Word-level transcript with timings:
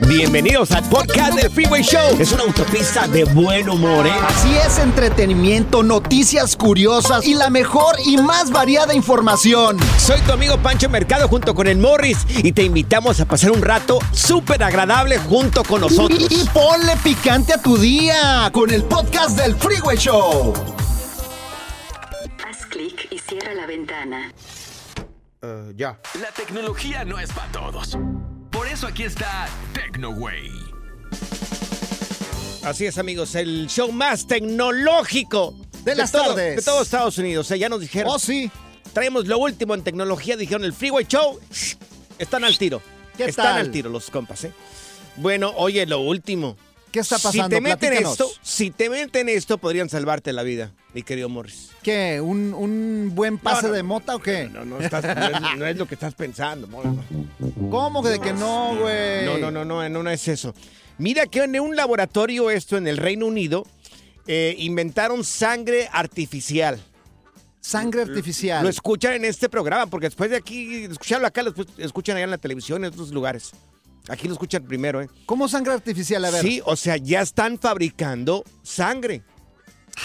Bienvenidos 0.00 0.72
al 0.72 0.84
podcast 0.90 1.34
del 1.40 1.50
Freeway 1.50 1.82
Show. 1.82 2.16
Es 2.20 2.30
una 2.32 2.42
autopista 2.42 3.08
de 3.08 3.24
buen 3.24 3.68
humor, 3.70 4.06
¿eh? 4.06 4.12
Así 4.28 4.54
es, 4.54 4.78
entretenimiento, 4.78 5.82
noticias 5.82 6.54
curiosas 6.54 7.26
y 7.26 7.34
la 7.34 7.48
mejor 7.48 7.96
y 8.04 8.18
más 8.18 8.50
variada 8.50 8.94
información. 8.94 9.78
Soy 9.98 10.20
tu 10.20 10.32
amigo 10.32 10.58
Pancho 10.58 10.90
Mercado 10.90 11.28
junto 11.28 11.54
con 11.54 11.66
el 11.66 11.78
Morris 11.78 12.18
y 12.28 12.52
te 12.52 12.62
invitamos 12.62 13.20
a 13.20 13.24
pasar 13.24 13.52
un 13.52 13.62
rato 13.62 13.98
súper 14.12 14.62
agradable 14.62 15.16
junto 15.18 15.64
con 15.64 15.80
nosotros. 15.80 16.26
Y, 16.30 16.42
y 16.42 16.44
ponle 16.48 16.94
picante 17.02 17.54
a 17.54 17.62
tu 17.62 17.78
día 17.78 18.50
con 18.52 18.70
el 18.70 18.84
podcast 18.84 19.38
del 19.38 19.56
Freeway 19.56 19.96
Show. 19.96 20.52
Haz 22.46 22.66
clic 22.66 23.08
y 23.10 23.18
cierra 23.18 23.54
la 23.54 23.66
ventana. 23.66 24.30
ya. 25.74 25.98
La 26.20 26.30
tecnología 26.36 27.02
no 27.06 27.18
es 27.18 27.32
para 27.32 27.50
todos. 27.50 27.96
Por 28.56 28.66
eso 28.68 28.86
aquí 28.86 29.02
está 29.02 29.48
TecnoWay. 29.74 30.50
Así 32.64 32.86
es, 32.86 32.96
amigos, 32.96 33.34
el 33.34 33.66
show 33.68 33.92
más 33.92 34.26
tecnológico 34.26 35.54
De 35.84 35.94
las 35.94 36.10
todo- 36.10 36.28
tardes. 36.34 36.56
de 36.56 36.62
todo 36.62 36.82
Estados 36.82 37.18
Unidos. 37.18 37.46
O 37.46 37.48
sea, 37.48 37.56
ya 37.58 37.68
nos 37.68 37.80
dijeron. 37.80 38.10
Oh, 38.14 38.18
sí. 38.18 38.50
Traemos 38.94 39.26
lo 39.26 39.38
último 39.38 39.74
en 39.74 39.82
tecnología, 39.82 40.36
dijeron 40.38 40.64
el 40.64 40.72
Freeway 40.72 41.04
Show. 41.06 41.38
Están 42.18 42.44
al 42.44 42.56
tiro. 42.56 42.80
¿Qué 43.16 43.26
Están 43.26 43.44
tal? 43.44 43.58
al 43.58 43.70
tiro 43.70 43.90
los 43.90 44.10
compas, 44.10 44.44
¿eh? 44.44 44.52
Bueno, 45.16 45.52
oye, 45.56 45.84
lo 45.86 46.00
último. 46.00 46.56
¿Qué 46.90 47.00
está 47.00 47.18
Si 47.18 47.24
pasando? 47.24 47.48
te 47.56 47.60
meten 47.60 47.78
Platícanos. 47.90 48.12
esto, 48.12 48.30
si 48.42 48.70
te 48.70 48.88
meten 48.88 49.28
esto, 49.28 49.58
podrían 49.58 49.90
salvarte 49.90 50.32
la 50.32 50.42
vida, 50.42 50.72
mi 50.96 51.02
querido 51.02 51.28
Morris. 51.28 51.72
¿Qué? 51.82 52.22
¿Un, 52.22 52.54
un 52.54 53.12
buen 53.14 53.36
pase 53.36 53.64
No, 53.64 53.68
no, 53.68 53.74
de 53.74 53.82
mota 53.82 54.16
o 54.16 54.18
qué? 54.18 54.48
No, 54.50 54.64
no, 54.64 54.80
estás- 54.80 55.04
es, 55.04 55.58
no 55.58 55.66
es 55.66 55.76
lo 55.76 55.86
que 55.86 55.92
estás 55.94 56.14
pensando. 56.14 56.66
Morris. 56.68 56.90
¿Cómo 57.70 58.00
de 58.00 58.18
que 58.18 58.32
no, 58.32 58.74
güey? 58.80 59.26
No, 59.26 59.36
no, 59.36 59.50
no, 59.50 59.62
no, 59.66 59.86
no, 59.90 60.02
no 60.02 60.10
es 60.10 60.26
eso. 60.26 60.54
Mira 60.96 61.26
que 61.26 61.40
en 61.44 61.60
un 61.60 61.76
laboratorio 61.76 62.48
esto 62.50 62.78
en 62.78 62.86
el 62.88 62.96
Reino 62.96 63.26
Unido 63.26 63.66
eh, 64.26 64.54
inventaron 64.58 65.22
sangre 65.22 65.86
artificial. 65.92 66.80
Sangre 67.60 68.00
artificial. 68.00 68.62
Lo 68.62 68.70
escuchan 68.70 69.12
en 69.12 69.26
este 69.26 69.50
programa, 69.50 69.86
porque 69.88 70.06
después 70.06 70.30
de 70.30 70.36
aquí, 70.36 70.84
escucharlo 70.84 71.26
acá, 71.26 71.42
lo 71.42 71.52
escu- 71.54 71.68
escuchan 71.76 72.16
allá 72.16 72.24
en 72.24 72.30
la 72.30 72.38
televisión, 72.38 72.82
en 72.84 72.90
otros 72.94 73.10
lugares. 73.10 73.50
Aquí 74.08 74.28
lo 74.28 74.32
escuchan 74.32 74.62
primero, 74.64 75.02
¿eh? 75.02 75.10
¿Cómo 75.26 75.46
sangre 75.46 75.74
artificial? 75.74 76.24
A 76.24 76.30
ver. 76.30 76.40
Sí, 76.40 76.62
o 76.64 76.74
sea, 76.74 76.96
ya 76.96 77.20
están 77.20 77.58
fabricando 77.58 78.44
sangre. 78.62 79.20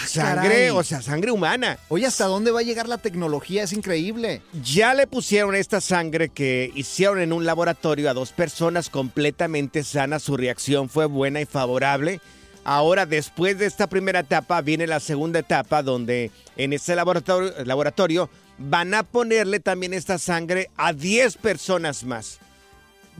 Sangre, 0.06 0.30
Ah, 0.40 0.42
caray. 0.42 0.70
o 0.70 0.82
sea, 0.82 1.02
sangre 1.02 1.30
humana. 1.30 1.78
Oye, 1.88 2.06
¿hasta 2.06 2.24
dónde 2.26 2.50
va 2.50 2.60
a 2.60 2.64
llegar 2.64 2.88
la 2.88 2.98
tecnología? 2.98 3.62
Es 3.62 3.72
increíble. 3.72 4.40
Ya 4.64 4.94
le 4.94 5.06
pusieron 5.06 5.54
esta 5.54 5.80
sangre 5.80 6.30
que 6.30 6.72
hicieron 6.74 7.20
en 7.20 7.32
un 7.32 7.44
laboratorio 7.44 8.08
a 8.10 8.14
dos 8.14 8.32
personas 8.32 8.88
completamente 8.88 9.84
sanas. 9.84 10.22
Su 10.22 10.36
reacción 10.36 10.88
fue 10.88 11.06
buena 11.06 11.40
y 11.40 11.44
favorable. 11.46 12.20
Ahora, 12.64 13.06
después 13.06 13.58
de 13.58 13.66
esta 13.66 13.86
primera 13.88 14.20
etapa, 14.20 14.60
viene 14.62 14.86
la 14.86 15.00
segunda 15.00 15.40
etapa 15.40 15.82
donde 15.82 16.30
en 16.56 16.72
este 16.72 16.94
laboratorio, 16.96 17.52
laboratorio 17.64 18.30
van 18.58 18.94
a 18.94 19.02
ponerle 19.02 19.60
también 19.60 19.92
esta 19.92 20.18
sangre 20.18 20.70
a 20.76 20.92
10 20.92 21.36
personas 21.38 22.04
más. 22.04 22.38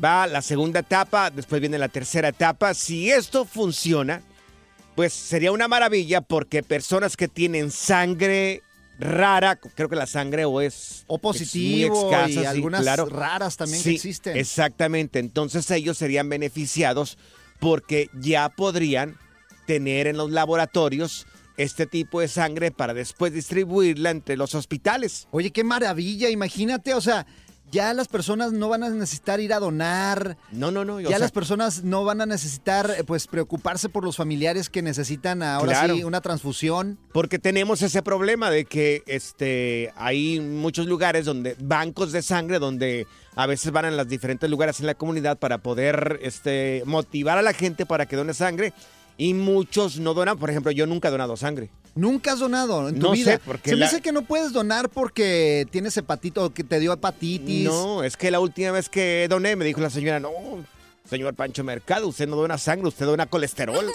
Va 0.03 0.27
la 0.27 0.41
segunda 0.43 0.81
etapa, 0.81 1.31
después 1.31 1.61
viene 1.61 1.77
la 1.79 1.89
tercera 1.89 2.29
etapa. 2.29 2.73
Si 2.73 3.11
esto 3.11 3.45
funciona, 3.45 4.23
pues 4.95 5.13
sería 5.13 5.53
una 5.53 5.69
maravilla 5.69 6.21
porque 6.21 6.63
personas 6.63 7.17
que 7.17 7.29
tienen 7.29 7.71
sangre 7.71 8.63
rara, 8.99 9.57
creo 9.57 9.89
que 9.89 9.97
la 9.97 10.07
sangre 10.07 10.45
o 10.45 10.61
es 10.61 11.05
O 11.07 11.17
es 11.17 11.23
muy 11.23 11.33
positivo 11.33 12.11
escasa, 12.11 12.29
y 12.29 12.33
sí, 12.35 12.45
algunas 12.45 12.83
claro. 12.83 13.07
raras 13.07 13.57
también 13.57 13.83
que 13.83 13.91
existen. 13.91 14.37
Exactamente, 14.37 15.19
entonces 15.19 15.71
ellos 15.71 15.99
serían 15.99 16.29
beneficiados 16.29 17.19
porque 17.59 18.09
ya 18.21 18.49
podrían 18.49 19.17
tener 19.67 20.07
en 20.07 20.17
los 20.17 20.31
laboratorios 20.31 21.27
este 21.57 21.87
tipo 21.87 22.21
de 22.21 22.29
sangre 22.29 22.71
para 22.71 22.95
después 22.95 23.33
distribuirla 23.33 24.11
entre 24.11 24.37
los 24.37 24.55
hospitales. 24.55 25.29
Oye, 25.31 25.51
qué 25.51 25.65
maravilla, 25.65 26.31
imagínate, 26.31 26.95
o 26.95 27.01
sea, 27.01 27.27
ya 27.73 27.93
las 27.95 28.07
personas 28.07 28.53
no 28.53 28.69
van 28.69 28.85
a 28.85 28.91
necesitar 28.91 29.41
ir 29.41 29.53
a 29.53 29.59
donar, 29.59 30.37
No, 30.53 30.71
no, 30.71 30.85
no. 30.85 31.01
ya 31.01 31.09
sea, 31.09 31.19
las 31.19 31.33
personas 31.33 31.83
no 31.83 32.05
van 32.05 32.21
a 32.21 32.27
necesitar, 32.27 32.95
eh, 32.99 33.03
pues, 33.05 33.27
preocuparse 33.27 33.89
por 33.89 34.05
los 34.05 34.17
familiares 34.17 34.69
que 34.71 34.83
necesitan 34.83 35.43
ahora 35.43 35.73
Claro. 35.73 35.97
sí 35.97 36.05
una 36.05 36.21
transfusión. 36.21 36.99
Porque 37.13 37.39
tenemos 37.39 37.83
ese 37.83 38.03
problema 38.03 38.51
de 38.51 38.67
que 38.67 39.03
este, 39.07 39.93
hay 39.97 40.39
muchos 40.39 40.87
lugares 40.87 41.25
donde, 41.25 41.57
bancos 41.59 42.13
de 42.13 42.23
sangre, 42.23 42.59
donde 42.59 43.07
a 43.35 43.47
veces 43.47 43.73
van 43.73 43.87
a 43.87 43.91
los 43.91 44.07
diferentes 44.07 44.49
lugares 44.51 44.79
en 44.81 44.87
la 44.87 44.95
comunidad 44.95 45.39
para 45.39 45.59
poder 45.59 46.21
este, 46.23 46.83
motivar 46.85 47.39
a 47.39 47.43
la 47.43 47.55
gente 47.55 47.87
para 47.87 48.07
que 48.07 48.17
done 48.17 48.35
sangre. 48.35 48.73
Y 49.17 49.35
muchos 49.35 49.99
no 49.99 50.15
donan. 50.15 50.39
Por 50.39 50.51
ejemplo, 50.51 50.73
yo 50.73 50.87
nunca 50.87 51.09
he 51.09 51.11
donado 51.11 51.37
sangre. 51.37 51.71
Nunca 51.95 52.33
has 52.33 52.39
donado 52.39 52.89
en 52.89 52.95
tu 52.95 53.03
No 53.03 53.13
vida. 53.13 53.33
sé, 53.33 53.39
porque 53.39 53.71
Se 53.71 53.77
me 53.77 53.81
la- 53.81 53.87
dice 53.91 54.01
que 54.01 54.13
no 54.13 54.23
puedes 54.23 54.53
donar 54.53 54.89
porque 54.89 55.67
tienes 55.71 55.95
hepatito 55.97 56.45
o 56.47 56.51
que 56.51 56.65
te 56.65 56.81
dio 56.81 56.93
hepatitis. 56.93 57.65
No, 57.65 58.03
es 58.03 58.17
que 58.17 58.31
la 58.31 58.41
última 58.41 58.71
vez 58.71 58.89
que 58.89 59.27
doné 59.29 59.57
me 59.57 59.65
dijo 59.67 59.81
la 59.81 59.91
señora, 59.91 60.19
no, 60.19 60.31
señor 61.09 61.35
Pancho 61.35 61.65
Mercado, 61.65 62.09
usted 62.09 62.29
no 62.29 62.37
dona 62.37 62.59
sangre, 62.59 62.89
usted 62.89 63.07
dona 63.07 63.27
colesterol. 63.27 63.87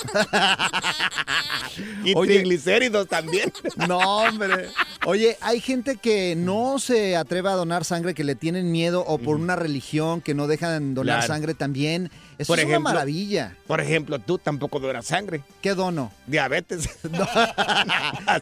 y 2.03 2.13
Oye. 2.16 2.35
triglicéridos 2.35 3.07
también. 3.07 3.51
No, 3.88 3.97
hombre. 4.00 4.69
Oye, 5.06 5.38
hay 5.41 5.62
gente 5.62 5.97
que 5.97 6.35
no 6.35 6.79
se 6.79 7.16
atreve 7.16 7.50
a 7.50 7.53
donar 7.53 7.85
sangre, 7.85 8.13
que 8.13 8.23
le 8.23 8.35
tienen 8.35 8.72
miedo 8.72 9.03
o 9.07 9.18
por 9.18 9.38
una 9.38 9.56
religión 9.56 10.22
que 10.22 10.34
no 10.34 10.47
dejan 10.47 10.94
donar 10.94 11.19
Claro. 11.19 11.34
sangre 11.34 11.53
también. 11.53 12.12
Eso 12.38 12.51
Por 12.53 12.59
es 12.59 12.66
ejemplo. 12.66 12.81
una 12.81 12.94
maravilla. 12.94 13.56
Por 13.68 13.79
ejemplo, 13.81 14.19
tú 14.19 14.38
tampoco 14.39 14.79
donas 14.79 15.06
sangre. 15.06 15.41
¿Qué 15.62 15.74
dono? 15.74 16.12
Diabetes. 16.25 16.89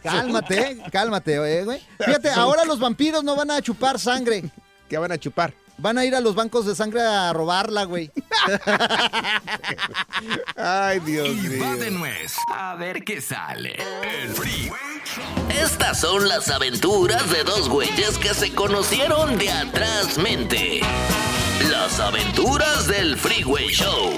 Cálmate, 0.04 0.78
cálmate, 0.92 1.60
eh, 1.60 1.64
güey. 1.64 1.80
Fíjate, 2.00 2.30
ahora 2.32 2.66
los 2.66 2.80
vampiros 2.80 3.24
no 3.24 3.36
van 3.36 3.52
a 3.52 3.62
chupar 3.62 4.00
sangre. 4.00 4.44
¿Qué 4.90 4.98
van 4.98 5.12
a 5.12 5.18
chupar? 5.18 5.54
Van 5.78 5.98
a 5.98 6.06
ir 6.06 6.16
a 6.16 6.22
los 6.22 6.36
bancos 6.36 6.66
de 6.66 6.74
sangre 6.76 7.02
a 7.02 7.34
robarla, 7.34 7.84
güey. 7.84 8.10
Ay, 10.56 11.00
Dios 11.02 11.28
Y 11.30 11.60
va 11.60 11.76
de 11.76 11.90
mío. 11.92 12.00
nuez. 12.00 12.34
A 12.54 12.76
ver 12.76 13.04
qué 13.04 13.22
sale. 13.22 13.76
El 14.04 14.30
Freeway 14.30 14.80
Estas 15.50 16.00
son 16.00 16.28
las 16.28 16.50
aventuras 16.50 17.30
de 17.30 17.44
dos 17.44 17.68
güeyes 17.70 18.18
que 18.18 18.34
se 18.34 18.54
conocieron 18.54 19.38
de 19.38 19.52
atrás 19.52 20.18
mente. 20.18 20.80
Las 21.70 22.00
aventuras 22.00 22.88
del 22.88 23.18
Freeway 23.18 23.68
Show. 23.68 24.14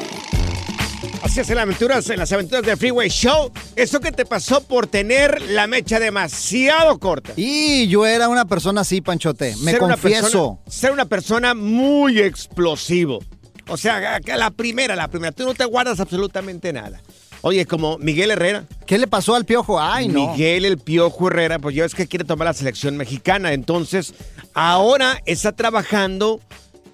Así 1.23 1.39
es 1.39 1.49
en 1.49 1.55
las 1.55 1.63
aventuras, 1.63 2.09
en 2.09 2.19
las 2.19 2.31
aventuras 2.31 2.63
del 2.63 2.77
Freeway 2.77 3.09
Show. 3.09 3.51
Eso 3.75 3.99
que 3.99 4.11
te 4.11 4.25
pasó 4.25 4.61
por 4.61 4.88
tener 4.88 5.41
la 5.41 5.67
mecha 5.67 5.99
demasiado 5.99 6.97
corta. 6.99 7.33
Y 7.35 7.88
yo 7.88 8.05
era 8.05 8.29
una 8.29 8.45
persona 8.45 8.81
así, 8.81 9.01
Panchote. 9.01 9.55
Me 9.61 9.71
Ser 9.71 9.83
una 9.83 9.95
confieso. 9.95 10.21
persona- 10.21 10.57
ser 10.67 10.91
una 10.91 11.05
persona 11.05 11.53
muy 11.53 12.19
explosivo. 12.19 13.19
O 13.67 13.77
sea, 13.77 14.19
la 14.25 14.51
primera, 14.51 14.95
la 14.95 15.07
primera, 15.09 15.31
tú 15.33 15.44
no 15.44 15.53
te 15.53 15.65
guardas 15.65 15.99
absolutamente 15.99 16.71
nada. 16.71 17.01
Oye, 17.41 17.65
como 17.65 17.97
Miguel 17.99 18.31
Herrera. 18.31 18.63
¿Qué 18.88 18.97
le 18.97 19.05
pasó 19.07 19.35
al 19.35 19.45
piojo? 19.45 19.79
Ay, 19.79 20.07
no. 20.07 20.31
Miguel 20.31 20.65
el 20.65 20.77
Piojo 20.79 21.27
Herrera, 21.27 21.59
pues 21.59 21.75
ya 21.75 21.85
es 21.85 21.94
que 21.94 22.07
quiere 22.07 22.25
tomar 22.25 22.47
la 22.47 22.53
selección 22.53 22.97
mexicana. 22.97 23.53
Entonces, 23.53 24.13
ahora 24.53 25.21
está 25.25 25.51
trabajando 25.51 26.39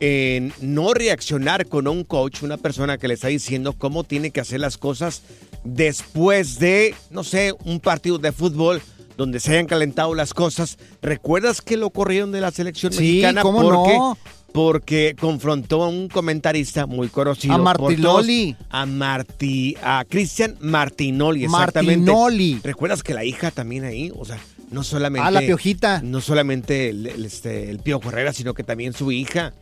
en 0.05 0.51
no 0.59 0.94
reaccionar 0.94 1.65
con 1.67 1.88
un 1.88 2.03
coach, 2.03 2.44
una 2.44 2.57
persona 2.57 2.97
que 2.97 3.07
le 3.07 3.13
está 3.13 3.29
diciendo 3.29 3.71
cómo 3.71 4.03
tiene 4.03 4.31
que 4.31 4.41
hacer 4.41 4.59
las 4.59 4.77
cosas 4.77 5.21
después 5.63 6.59
de, 6.59 6.94
no 7.09 7.23
sé, 7.23 7.53
un 7.63 7.79
partido 7.79 8.17
de 8.17 8.33
fútbol 8.33 8.81
donde 9.15 9.39
se 9.39 9.53
hayan 9.53 9.65
calentado 9.65 10.13
las 10.13 10.33
cosas. 10.33 10.77
¿Recuerdas 11.01 11.61
que 11.61 11.77
lo 11.77 11.89
corrieron 11.89 12.33
de 12.33 12.41
la 12.41 12.51
selección 12.51 12.91
Sí, 12.91 13.00
mexicana? 13.00 13.44
¿cómo 13.44 13.61
porque, 13.61 13.97
no? 13.97 14.17
Porque 14.51 15.15
confrontó 15.17 15.83
a 15.83 15.88
un 15.88 16.09
comentarista 16.09 16.85
muy 16.85 17.07
conocido. 17.07 17.53
A 17.53 17.57
Martinoli. 17.59 18.53
todos, 18.55 18.67
A 18.71 18.85
Marti, 18.85 19.77
a 19.81 20.03
Cristian 20.09 20.57
Martinoli, 20.59 21.45
exactamente. 21.45 22.11
Martinoli. 22.11 22.59
¿Recuerdas 22.61 23.03
que 23.03 23.13
la 23.13 23.23
hija 23.23 23.51
también 23.51 23.85
ahí? 23.85 24.11
O 24.17 24.25
sea, 24.25 24.38
no 24.69 24.83
solamente. 24.83 25.25
Ah, 25.25 25.31
la 25.31 25.39
piojita. 25.39 26.01
No 26.03 26.19
solamente 26.19 26.89
el, 26.89 27.07
el, 27.07 27.23
este, 27.23 27.69
el 27.71 27.79
Pío 27.79 28.01
Herrera, 28.03 28.33
sino 28.33 28.53
que 28.53 28.63
también 28.63 28.91
su 28.91 29.09
hija. 29.13 29.53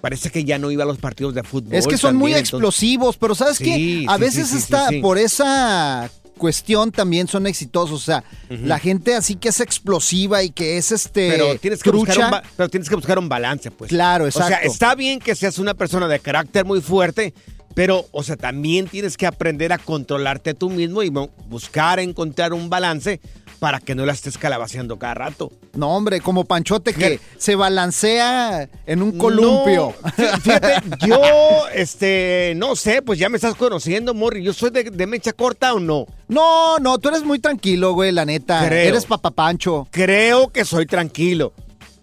Parece 0.00 0.30
que 0.30 0.44
ya 0.44 0.58
no 0.58 0.70
iba 0.70 0.84
a 0.84 0.86
los 0.86 0.98
partidos 0.98 1.34
de 1.34 1.42
fútbol. 1.42 1.74
Es 1.74 1.86
que 1.86 1.96
son 1.98 2.16
muy 2.16 2.32
entonces- 2.32 2.50
explosivos, 2.52 3.16
pero 3.16 3.34
¿sabes 3.34 3.56
Sí, 3.58 3.64
qué? 3.64 4.04
A 4.08 4.14
sí, 4.16 4.20
veces 4.20 4.48
sí, 4.48 4.56
está 4.58 4.88
por 5.02 5.18
esa 5.18 6.10
cuestión 6.38 6.92
también 6.92 7.26
son 7.28 7.46
exitosos, 7.46 8.02
o 8.02 8.04
sea, 8.04 8.22
la 8.50 8.78
gente 8.78 9.14
así 9.14 9.36
que 9.36 9.48
es 9.48 9.58
explosiva 9.60 10.42
y 10.42 10.50
que 10.50 10.76
es 10.76 10.92
este 10.92 11.30
Pero 11.30 11.56
tienes, 11.58 11.82
que 11.82 11.90
buscar 11.90 12.18
un 12.18 12.40
pero 12.58 12.68
tienes 12.68 12.90
que 12.90 12.94
buscar 12.94 13.18
un 13.18 13.28
balance, 13.28 13.70
pues. 13.70 13.88
Claro, 13.88 14.26
O 14.26 14.30
sea, 14.30 14.48
exacto. 14.48 14.70
está 14.70 14.94
bien 14.94 15.18
que 15.18 15.34
seas 15.34 15.58
una 15.58 15.72
persona 15.72 16.08
de 16.08 16.18
carácter 16.20 16.66
muy 16.66 16.82
fuerte, 16.82 17.32
pero, 17.74 18.04
o 18.12 18.22
sea, 18.22 18.36
también 18.36 18.86
tienes 18.86 19.16
que 19.16 19.26
aprender 19.26 19.72
a 19.72 19.78
controlarte 19.78 20.52
tú 20.52 20.68
mismo 20.68 21.02
y 21.02 21.08
buscar 21.48 22.00
encontrar 22.00 22.52
un 22.52 22.68
balance 22.68 23.18
para 23.66 23.80
que 23.80 23.96
no 23.96 24.06
la 24.06 24.12
estés 24.12 24.38
calabaceando 24.38 24.96
cada 24.96 25.14
rato. 25.14 25.50
No, 25.74 25.96
hombre, 25.96 26.20
como 26.20 26.44
Panchote 26.44 26.94
que 26.94 27.18
se 27.36 27.56
balancea 27.56 28.68
en 28.86 29.02
un 29.02 29.18
columpio. 29.18 29.92
No, 30.04 30.40
fíjate, 30.40 30.74
yo, 31.04 31.20
este, 31.74 32.52
no 32.54 32.76
sé, 32.76 33.02
pues 33.02 33.18
ya 33.18 33.28
me 33.28 33.38
estás 33.38 33.56
conociendo, 33.56 34.14
Morri. 34.14 34.44
¿Yo 34.44 34.52
soy 34.52 34.70
de, 34.70 34.84
de 34.84 35.06
mecha 35.08 35.32
corta 35.32 35.74
o 35.74 35.80
no? 35.80 36.06
No, 36.28 36.78
no, 36.78 36.98
tú 36.98 37.08
eres 37.08 37.24
muy 37.24 37.40
tranquilo, 37.40 37.92
güey, 37.92 38.12
la 38.12 38.24
neta. 38.24 38.64
Creo. 38.68 38.88
Eres 38.88 39.04
papapancho. 39.04 39.88
Creo 39.90 40.52
que 40.52 40.64
soy 40.64 40.86
tranquilo. 40.86 41.52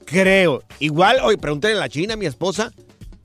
Creo. 0.04 0.64
Igual, 0.80 1.22
oye, 1.24 1.38
pregúntale 1.38 1.76
a 1.76 1.80
la 1.80 1.88
China, 1.88 2.18
mi 2.18 2.26
esposa. 2.26 2.74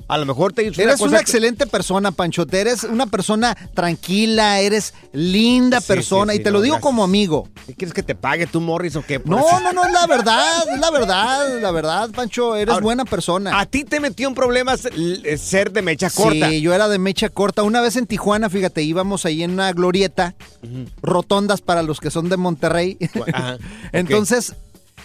A 0.09 0.17
lo 0.17 0.25
mejor 0.25 0.55
te 0.55 0.63
hizo 0.65 0.81
Eres 0.81 0.95
cosa 0.95 1.05
una 1.05 1.19
que- 1.19 1.23
excelente 1.23 1.67
persona, 1.67 2.13
Panchote. 2.13 2.61
Eres 2.61 2.85
una 2.85 3.07
persona 3.07 3.55
tranquila, 3.75 4.59
eres 4.61 4.95
linda 5.13 5.81
Sí, 5.83 5.87
persona. 5.89 6.33
sí, 6.33 6.41
y 6.41 6.43
te 6.43 6.51
lo 6.51 6.63
digo 6.63 6.77
gracias. 6.77 6.83
como 6.83 7.05
amigo. 7.05 7.47
¿Qué 7.67 7.75
quieres 7.75 7.93
que 7.93 8.03
te 8.03 8.15
pague 8.15 8.47
tú, 8.47 8.61
Morris, 8.63 8.97
o 8.97 9.03
qué? 9.03 9.21
No, 9.25 9.39
eso- 9.39 9.61
no, 9.61 9.73
no, 9.75 9.85
es 9.85 9.93
la 9.93 10.07
verdad, 10.07 10.65
es 10.75 10.81
la 10.81 10.91
verdad, 10.91 11.61
la 11.61 11.71
verdad, 11.71 12.11
Pancho. 12.11 12.57
Eres 12.57 12.73
Ahora, 12.73 12.83
buena 12.85 13.05
persona. 13.05 13.61
A 13.61 13.67
ti 13.67 13.85
te 13.85 14.01
metió 14.01 14.29
en 14.29 14.35
problemas 14.35 14.87
l- 14.87 15.37
ser 15.37 15.73
de 15.73 15.83
mecha 15.83 16.09
corta. 16.09 16.49
Sí, 16.49 16.63
yo 16.63 16.73
era 16.73 16.89
de 16.89 16.99
mecha 16.99 17.29
corta. 17.29 17.63
Una 17.63 17.81
vez 17.83 17.97
en 17.97 18.07
Tijuana, 18.07 18.49
fíjate, 18.49 18.83
íbamos 18.83 19.27
ahí 19.27 19.43
en 19.43 19.51
una 19.51 19.71
glorieta, 19.75 20.35
rotondas 21.03 21.61
para 21.61 21.83
los 21.83 22.01
que 22.01 22.11
son 22.11 22.29
de 22.29 22.37
Monterrey. 22.39 22.97
Ajá. 23.33 23.59
Entonces, 23.93 24.55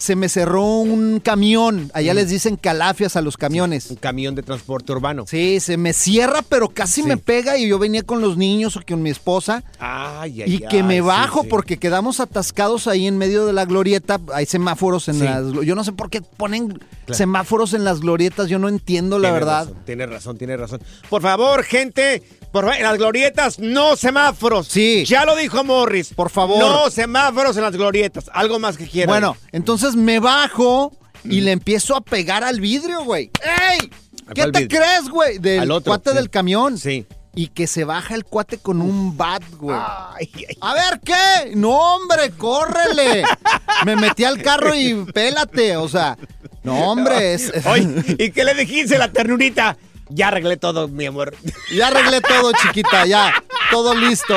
se 0.04 0.18
me 0.18 0.28
cerró 0.28 0.66
un 0.80 1.22
camión. 1.22 1.90
Allá 1.94 2.14
les 2.14 2.28
dicen 2.28 2.58
calafias 2.58 3.16
a 3.16 3.22
los 3.22 3.38
camiones. 3.38 3.90
Un 3.90 3.96
camión 3.96 4.36
de 4.36 4.44
transporte 4.44 4.92
urbano. 4.92 5.24
Sí, 5.26 5.62
se 5.62 5.78
me 5.78 5.94
cierra, 5.94 6.42
pero 6.50 6.68
casi 6.68 7.02
Sí. 7.04 7.08
me 7.08 7.16
pega 7.16 7.58
y 7.58 7.70
yo 7.70 7.80
venía 7.80 8.04
con 8.04 8.20
los 8.20 8.36
niños 8.36 8.76
o 8.76 8.82
con 8.86 9.02
mi 9.02 9.10
esposa. 9.10 9.64
Ay, 9.80 10.42
ay, 10.42 10.56
Y 10.56 10.60
que 10.60 10.84
me 10.84 11.00
bajo 11.00 11.46
porque 11.46 11.78
quedamos 11.78 12.20
atascados 12.20 12.88
ahí 12.88 13.08
en 13.08 13.18
medio 13.18 13.46
de 13.46 13.54
la 13.54 13.64
glorieta. 13.64 14.20
Hay 14.34 14.46
semáforos 14.46 15.08
en 15.08 15.24
las... 15.24 15.46
Yo 15.66 15.74
no 15.74 15.86
sé 15.86 15.94
por 15.94 16.10
qué 16.10 16.22
ponen 16.22 16.78
semáforos 17.10 17.74
en 17.74 17.86
las 17.86 18.02
glorietas. 18.02 18.50
Yo 18.50 18.60
no 18.60 18.68
entiendo 18.68 19.20
la 19.20 19.32
verdad. 19.32 19.68
razón, 19.68 19.84
Tienes 19.86 20.10
razón, 20.10 20.38
tienes 20.38 20.60
razón. 20.60 20.82
Por 21.10 21.22
favor, 21.22 21.64
gente, 21.64 22.24
por 22.52 22.66
favor, 22.66 22.76
en 22.78 22.84
las 22.84 22.98
glorietas, 22.98 23.58
no 23.60 23.96
semáforos. 23.96 24.68
Sí. 24.68 25.06
Ya 25.06 25.24
lo 25.26 25.38
dijo 25.38 25.64
Morris. 25.64 26.14
Por 26.14 26.30
favor. 26.30 26.60
No 26.60 26.90
semáforos 26.90 27.56
en 27.56 27.64
las 27.64 27.74
glorietas. 27.76 28.30
Algo 28.34 28.60
más 28.60 28.76
que 28.78 28.86
quieran. 28.88 29.08
Bueno, 29.10 29.38
entonces 29.54 29.93
me 29.96 30.20
bajo 30.20 30.92
y 31.24 31.42
le 31.42 31.52
empiezo 31.52 31.96
a 31.96 32.02
pegar 32.02 32.44
al 32.44 32.60
vidrio, 32.60 33.04
güey. 33.04 33.32
¡Ey! 33.44 33.90
¿A 34.28 34.34
¿Qué 34.34 34.44
te 34.52 34.62
vidrio? 34.62 34.80
crees, 34.80 35.10
güey? 35.10 35.38
Del 35.40 35.72
otro, 35.72 35.92
cuate 35.92 36.12
sí. 36.12 36.16
del 36.16 36.30
camión. 36.30 36.78
Sí. 36.78 37.06
Y 37.36 37.48
que 37.48 37.66
se 37.66 37.84
baja 37.84 38.14
el 38.14 38.26
cuate 38.26 38.58
con 38.58 38.82
un 38.82 39.18
bat, 39.18 39.42
güey. 39.58 39.78
Ay, 39.80 40.30
ay. 40.50 40.58
A 40.62 40.74
ver, 40.74 41.00
¿qué? 41.04 41.56
No, 41.56 41.96
hombre, 41.96 42.30
córrele. 42.38 43.24
Me 43.86 43.96
metí 43.96 44.24
al 44.24 44.42
carro 44.42 44.76
y 44.76 44.94
pélate, 45.12 45.76
o 45.78 45.90
sea. 45.90 46.18
No, 46.62 46.92
hombre, 46.92 47.34
es... 47.34 47.52
Oye, 47.66 47.88
¿y 48.20 48.32
qué 48.32 48.44
le 48.44 48.54
dijiste 48.54 48.98
la 48.98 49.12
ternurita? 49.12 49.76
Ya 50.10 50.28
arreglé 50.28 50.58
todo, 50.58 50.88
mi 50.88 51.06
amor. 51.06 51.36
Ya 51.72 51.88
arreglé 51.88 52.22
todo, 52.22 52.52
chiquita, 52.54 53.06
ya. 53.06 53.34
Todo 53.72 53.96
listo. 53.96 54.36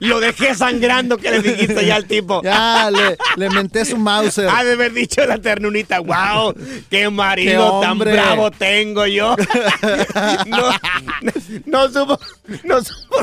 Lo 0.00 0.20
dejé 0.20 0.54
sangrando 0.54 1.18
que 1.18 1.30
le 1.30 1.42
dijiste 1.42 1.84
ya 1.84 1.96
al 1.96 2.06
tipo. 2.06 2.42
Ya, 2.42 2.90
le, 2.90 3.18
le 3.36 3.50
menté 3.50 3.84
su 3.84 3.98
Mauser. 3.98 4.48
Ha 4.48 4.64
de 4.64 4.72
haber 4.72 4.92
dicho 4.92 5.24
la 5.26 5.38
ternurita, 5.38 6.00
wow, 6.00 6.54
qué 6.88 7.10
marido 7.10 7.80
Qué 7.80 7.86
tan 7.86 7.98
bravo 7.98 8.50
tengo 8.50 9.06
yo. 9.06 9.36
No, 10.46 10.70
no 11.66 11.88
supo, 11.88 12.18
no 12.64 12.82
supo. 12.82 13.20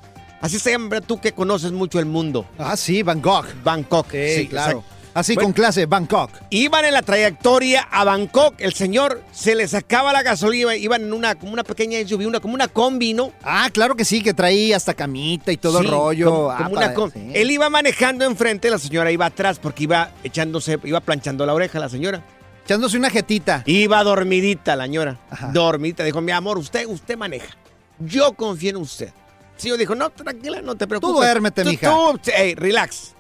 Así 0.42 0.58
se 0.58 0.72
llama 0.72 1.02
tú 1.02 1.22
que 1.22 1.34
conoces 1.34 1.72
mucho 1.72 2.00
el 2.00 2.08
mundo. 2.08 2.48
Ah, 2.58 2.76
sí, 2.78 3.04
Bangkok. 3.04 3.46
Bangkok. 3.64 4.10
Sí, 4.10 4.48
claro. 4.48 4.80
exacto. 4.80 4.97
Así 5.18 5.34
Bueno, 5.34 5.48
con 5.48 5.54
clase, 5.54 5.88
Bangkok. 5.88 6.30
Iban 6.52 6.86
en 6.86 6.94
la 6.94 7.02
trayectoria 7.02 7.88
a 7.90 8.04
Bangkok. 8.04 8.54
El 8.60 8.74
señor 8.74 9.24
se 9.32 9.56
le 9.56 9.68
sacaba 9.68 10.14
la 10.14 10.22
gasolina. 10.22 10.76
Iban 10.76 11.02
en 11.02 11.12
una, 11.14 11.34
como 11.34 11.54
una 11.54 11.64
pequeña 11.64 11.98
SUV, 12.08 12.28
una, 12.28 12.40
como 12.40 12.54
una 12.54 12.68
combi, 12.68 13.16
¿no? 13.16 13.32
Ah, 13.42 13.68
claro 13.74 13.96
que 13.96 14.06
sí, 14.06 14.22
que 14.22 14.36
traía 14.36 14.78
hasta 14.78 14.94
camita 14.94 15.52
y 15.52 15.58
todo 15.58 15.80
el 15.80 15.88
rollo. 15.88 16.26
como- 16.32 16.52
Ah, 16.52 16.58
como 16.58 16.70
una 16.76 16.94
sí. 17.12 17.32
Él 17.34 17.50
iba 17.50 17.68
manejando 17.68 18.26
enfrente, 18.26 18.70
la 18.70 18.78
señora 18.78 19.12
iba 19.12 19.26
atrás 19.26 19.58
porque 19.58 19.86
iba 19.86 20.12
echándose, 20.24 20.78
iba 20.84 21.00
planchando 21.00 21.48
la 21.48 21.56
oreja 21.56 21.80
la 21.80 21.90
señora. 21.90 22.24
Echándose 22.66 22.96
una 22.96 23.10
jetita. 23.10 23.64
Iba 23.66 24.04
dormidita 24.04 24.76
la 24.76 24.84
señora. 24.84 25.18
Ajá. 25.32 25.48
Dormidita. 25.52 26.04
Dijo, 26.04 26.22
mi 26.22 26.32
amor, 26.32 26.60
usted, 26.60 26.86
usted 26.86 27.18
maneja. 27.18 27.56
Yo 27.98 28.34
confío 28.34 28.70
en 28.70 28.78
usted. 28.78 29.10
Sí, 29.56 29.70
yo 29.70 29.78
dijo, 29.78 29.96
no, 29.96 30.12
tranquila, 30.12 30.62
no 30.62 30.76
te 30.76 30.86
preocupes. 30.86 31.16
duérmete, 31.16 31.66
mija. 31.66 31.90
Tú, 31.90 32.20
ey, 32.36 32.54
relax. 32.54 33.16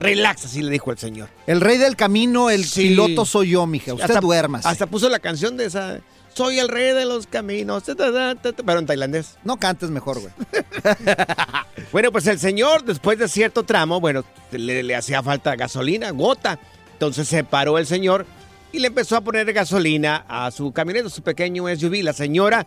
Relax, 0.00 0.44
así 0.44 0.62
le 0.62 0.70
dijo 0.70 0.90
el 0.92 0.98
señor. 0.98 1.28
El 1.46 1.60
rey 1.60 1.76
del 1.78 1.96
camino, 1.96 2.50
el 2.50 2.64
Sí. 2.64 2.88
piloto 2.88 3.24
soy 3.24 3.50
yo, 3.50 3.66
mija. 3.66 3.92
Usted 3.94 4.04
Hasta- 4.06 4.20
duermas. 4.20 4.64
Hasta 4.66 4.86
puso 4.86 5.08
la 5.08 5.18
canción 5.18 5.56
de 5.56 5.66
esa. 5.66 6.00
Soy 6.34 6.58
el 6.60 6.68
rey 6.68 6.94
de 6.94 7.04
los 7.04 7.26
caminos. 7.26 7.82
ta, 7.82 7.96
ta, 7.96 8.12
ta, 8.12 8.34
ta, 8.36 8.52
ta, 8.52 8.62
Pero 8.64 8.78
en 8.78 8.86
tailandés. 8.86 9.36
No 9.42 9.56
cantes 9.56 9.90
mejor, 9.90 10.20
güey. 10.20 10.32
Bueno, 11.92 12.12
pues 12.12 12.26
el 12.26 12.38
señor, 12.38 12.84
después 12.84 13.18
de 13.18 13.28
cierto 13.28 13.62
tramo, 13.64 13.98
bueno, 14.00 14.22
le, 14.52 14.82
le 14.82 14.94
hacía 14.94 15.22
falta 15.22 15.56
gasolina, 15.56 16.10
gota. 16.10 16.58
Entonces 16.92 17.26
se 17.28 17.44
paró 17.44 17.78
el 17.78 17.86
señor 17.86 18.26
y 18.72 18.78
le 18.80 18.88
empezó 18.88 19.16
a 19.16 19.20
poner 19.22 19.50
gasolina 19.52 20.24
a 20.28 20.50
su 20.50 20.70
camioneta, 20.72 21.08
su 21.08 21.22
pequeño 21.22 21.64
SUV. 21.68 22.02
La 22.02 22.12
señora 22.12 22.66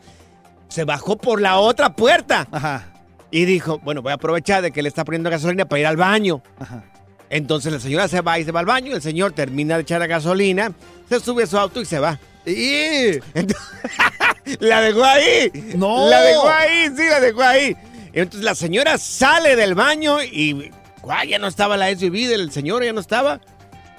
se 0.69 0.85
bajó 0.85 1.17
por 1.17 1.39
la 1.39 1.59
otra 1.59 1.95
puerta 1.95 2.47
Ajá. 2.51 2.87
y 3.29 3.45
dijo, 3.45 3.77
bueno, 3.79 4.01
voy 4.01 4.11
a 4.11 4.15
aprovechar 4.15 4.63
de 4.63 4.71
que 4.71 4.81
le 4.81 4.89
está 4.89 5.05
poniendo 5.05 5.29
gasolina 5.29 5.65
para 5.65 5.79
ir 5.81 5.85
al 5.87 5.97
baño. 5.97 6.41
Ajá. 6.59 6.83
Entonces 7.31 7.71
la 7.71 7.79
señora 7.79 8.09
se 8.09 8.19
va 8.19 8.37
y 8.39 8.43
se 8.43 8.51
va 8.51 8.59
al 8.59 8.65
baño, 8.65 8.93
el 8.93 9.01
señor 9.01 9.31
termina 9.31 9.75
de 9.75 9.83
echar 9.83 10.01
la 10.01 10.07
gasolina, 10.07 10.73
se 11.07 11.17
sube 11.21 11.43
a 11.43 11.47
su 11.47 11.57
auto 11.57 11.79
y 11.79 11.85
se 11.85 11.97
va. 11.97 12.19
¡Y! 12.45 13.19
Entonces, 13.33 13.57
la 14.59 14.81
dejó 14.81 15.05
ahí. 15.05 15.49
No. 15.77 16.09
La 16.09 16.21
dejó 16.23 16.49
ahí, 16.49 16.87
sí, 16.89 17.03
la 17.09 17.21
dejó 17.21 17.41
ahí. 17.41 17.77
Entonces 18.11 18.43
la 18.43 18.53
señora 18.53 18.97
sale 18.97 19.55
del 19.55 19.75
baño 19.75 20.21
y 20.21 20.71
guay, 21.01 21.29
ya 21.29 21.39
no 21.39 21.47
estaba 21.47 21.77
la 21.77 21.89
SUV 21.95 22.27
del 22.27 22.51
señor, 22.51 22.83
ya 22.83 22.91
no 22.91 22.99
estaba. 22.99 23.39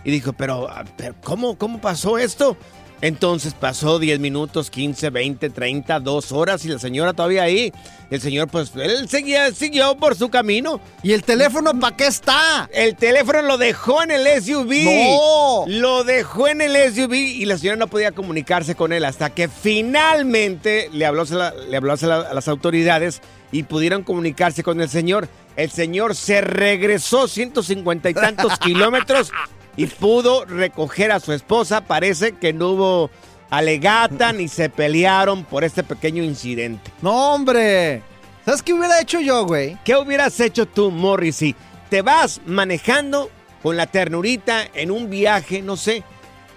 Y 0.04 0.10
dijo, 0.10 0.34
pero, 0.34 0.68
pero 0.98 1.14
¿cómo, 1.24 1.56
¿cómo 1.56 1.80
pasó 1.80 2.18
esto? 2.18 2.58
Entonces 3.02 3.52
pasó 3.52 3.98
10 3.98 4.20
minutos, 4.20 4.70
15, 4.70 5.10
20, 5.10 5.50
30, 5.50 5.98
2 5.98 6.32
horas 6.32 6.64
y 6.64 6.68
la 6.68 6.78
señora 6.78 7.12
todavía 7.12 7.42
ahí. 7.42 7.72
El 8.10 8.20
señor, 8.20 8.46
pues, 8.48 8.70
él 8.76 9.08
seguía, 9.08 9.50
siguió 9.50 9.96
por 9.96 10.14
su 10.14 10.30
camino. 10.30 10.80
¿Y 11.02 11.12
el 11.12 11.24
teléfono 11.24 11.78
para 11.80 11.96
qué 11.96 12.06
está? 12.06 12.70
El 12.72 12.94
teléfono 12.94 13.42
lo 13.42 13.58
dejó 13.58 14.04
en 14.04 14.12
el 14.12 14.40
SUV. 14.40 14.84
¡No! 14.84 15.64
Lo 15.66 16.04
dejó 16.04 16.46
en 16.46 16.60
el 16.60 16.76
SUV 16.94 17.14
y 17.14 17.44
la 17.44 17.58
señora 17.58 17.76
no 17.76 17.88
podía 17.88 18.12
comunicarse 18.12 18.76
con 18.76 18.92
él 18.92 19.04
hasta 19.04 19.30
que 19.30 19.48
finalmente 19.48 20.88
le 20.92 21.04
habló, 21.04 21.24
le 21.68 21.76
habló 21.76 21.94
a 21.94 22.34
las 22.34 22.46
autoridades 22.46 23.20
y 23.50 23.64
pudieron 23.64 24.04
comunicarse 24.04 24.62
con 24.62 24.80
el 24.80 24.88
señor. 24.88 25.28
El 25.56 25.72
señor 25.72 26.14
se 26.14 26.40
regresó 26.40 27.26
150 27.26 28.10
y 28.10 28.14
tantos 28.14 28.58
kilómetros 28.60 29.32
y 29.76 29.86
pudo 29.86 30.44
recoger 30.44 31.12
a 31.12 31.20
su 31.20 31.32
esposa. 31.32 31.82
Parece 31.82 32.32
que 32.32 32.52
no 32.52 32.70
hubo 32.70 33.10
alegata 33.50 34.32
ni 34.32 34.48
se 34.48 34.70
pelearon 34.70 35.44
por 35.44 35.64
este 35.64 35.82
pequeño 35.82 36.22
incidente. 36.22 36.90
No, 37.02 37.34
hombre. 37.34 38.02
¿Sabes 38.44 38.62
qué 38.62 38.72
hubiera 38.72 39.00
hecho 39.00 39.20
yo, 39.20 39.46
güey? 39.46 39.78
¿Qué 39.84 39.94
hubieras 39.94 40.40
hecho 40.40 40.66
tú, 40.66 40.90
Morris, 40.90 41.36
si 41.36 41.54
te 41.90 42.02
vas 42.02 42.40
manejando 42.44 43.30
con 43.62 43.76
la 43.76 43.86
ternurita 43.86 44.66
en 44.74 44.90
un 44.90 45.08
viaje, 45.08 45.62
no 45.62 45.76
sé, 45.76 46.02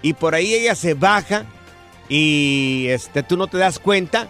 y 0.02 0.14
por 0.14 0.34
ahí 0.34 0.54
ella 0.54 0.74
se 0.74 0.94
baja 0.94 1.44
y 2.08 2.86
este, 2.88 3.22
tú 3.22 3.36
no 3.36 3.46
te 3.46 3.58
das 3.58 3.78
cuenta 3.78 4.28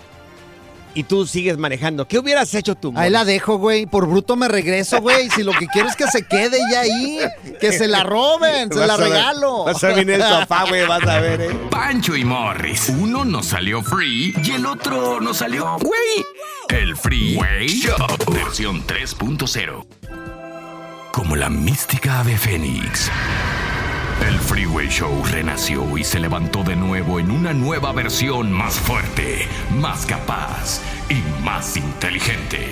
y 0.96 1.04
tú 1.04 1.26
sigues 1.26 1.56
manejando? 1.58 2.08
¿Qué 2.08 2.18
hubieras 2.18 2.52
hecho 2.54 2.74
tú, 2.74 2.92
Ahí 2.96 3.10
la 3.10 3.24
dejo, 3.24 3.58
güey. 3.58 3.86
Por 3.86 4.06
bruto 4.08 4.34
me 4.34 4.48
regreso, 4.48 5.00
güey. 5.00 5.30
Si 5.30 5.42
lo 5.42 5.52
que 5.52 5.66
quiero 5.68 5.88
es 5.88 5.94
que 5.96 6.06
se 6.08 6.22
quede 6.26 6.58
ya 6.72 6.80
ahí. 6.80 7.18
Que 7.60 7.70
se 7.72 7.86
la 7.86 8.02
roben, 8.02 8.72
se 8.72 8.78
Vas 8.78 8.88
la 8.88 8.94
a 8.94 8.96
ver- 8.96 9.08
regalo. 9.10 9.64
Vas 9.64 9.84
a 9.84 9.88
venir 9.88 10.10
el 10.10 10.22
sofá, 10.22 10.64
güey, 10.68 10.86
vas 10.86 11.06
a 11.06 11.20
ver, 11.20 11.40
¿eh? 11.42 11.50
Pancho 11.70 12.16
y 12.16 12.24
Morris. 12.24 12.88
Uno 12.88 13.24
nos 13.24 13.46
salió 13.46 13.82
free 13.82 14.34
y 14.42 14.50
el 14.52 14.66
otro 14.66 15.20
nos 15.20 15.36
salió 15.36 15.76
güey. 15.80 16.24
El 16.68 16.96
Freeway 16.96 17.68
Show. 17.68 17.94
Versión 18.32 18.82
3.0. 18.86 19.86
Como 21.12 21.36
la 21.36 21.48
mística 21.48 22.20
ave 22.20 22.36
fénix. 22.36 23.10
El 24.25 24.38
Freeway 24.38 24.88
Show 24.88 25.23
renació 25.30 25.99
y 25.99 26.02
se 26.02 26.18
levantó 26.18 26.62
de 26.62 26.75
nuevo 26.75 27.20
en 27.20 27.30
una 27.30 27.52
nueva 27.52 27.92
versión 27.92 28.50
más 28.50 28.75
fuerte, 28.75 29.46
más 29.70 30.06
capaz 30.06 30.80
y 31.11 31.44
más 31.44 31.76
inteligente. 31.76 32.68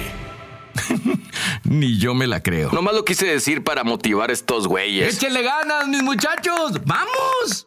Ni 1.65 1.99
yo 1.99 2.15
me 2.15 2.27
la 2.27 2.43
creo. 2.43 2.73
Nomás 2.73 2.95
lo 2.95 3.05
quise 3.05 3.27
decir 3.27 3.63
para 3.63 3.85
motivar 3.85 4.31
a 4.31 4.33
estos 4.33 4.67
güeyes. 4.67 5.17
¡Échenle 5.17 5.43
ganas, 5.43 5.87
mis 5.87 6.03
muchachos! 6.03 6.81
¡Vamos! 6.87 7.67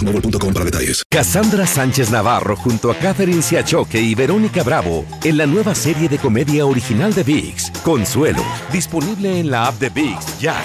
boostmobile.com 0.01 0.53
para 0.53 0.65
detalles. 0.65 1.03
Cassandra 1.09 1.65
Sánchez 1.65 2.09
Navarro 2.09 2.55
junto 2.55 2.91
a 2.91 2.95
Catherine 2.95 3.41
Siachoque 3.41 3.99
y 4.01 4.15
Verónica 4.15 4.63
Bravo 4.63 5.05
en 5.23 5.37
la 5.37 5.45
nueva 5.45 5.75
serie 5.75 6.09
de 6.09 6.17
comedia 6.17 6.65
original 6.65 7.13
de 7.13 7.23
VIX, 7.23 7.71
Consuelo, 7.83 8.43
disponible 8.71 9.39
en 9.39 9.51
la 9.51 9.67
app 9.67 9.79
de 9.79 9.89
VIX 9.89 10.39
ya. 10.39 10.61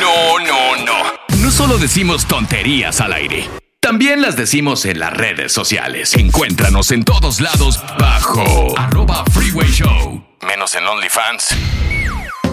No, 0.00 0.38
no, 0.38 0.84
no. 0.84 1.38
No 1.42 1.50
solo 1.50 1.78
decimos 1.78 2.26
tonterías 2.26 3.00
al 3.00 3.12
aire. 3.12 3.48
También 3.80 4.22
las 4.22 4.36
decimos 4.36 4.86
en 4.86 4.98
las 4.98 5.12
redes 5.12 5.52
sociales. 5.52 6.14
Encuéntranos 6.14 6.90
en 6.90 7.04
todos 7.04 7.40
lados 7.40 7.82
bajo 7.98 8.78
arroba 8.78 9.24
freeway 9.26 9.68
show. 9.68 10.24
Menos 10.42 10.74
en 10.74 10.86
OnlyFans. 10.86 11.54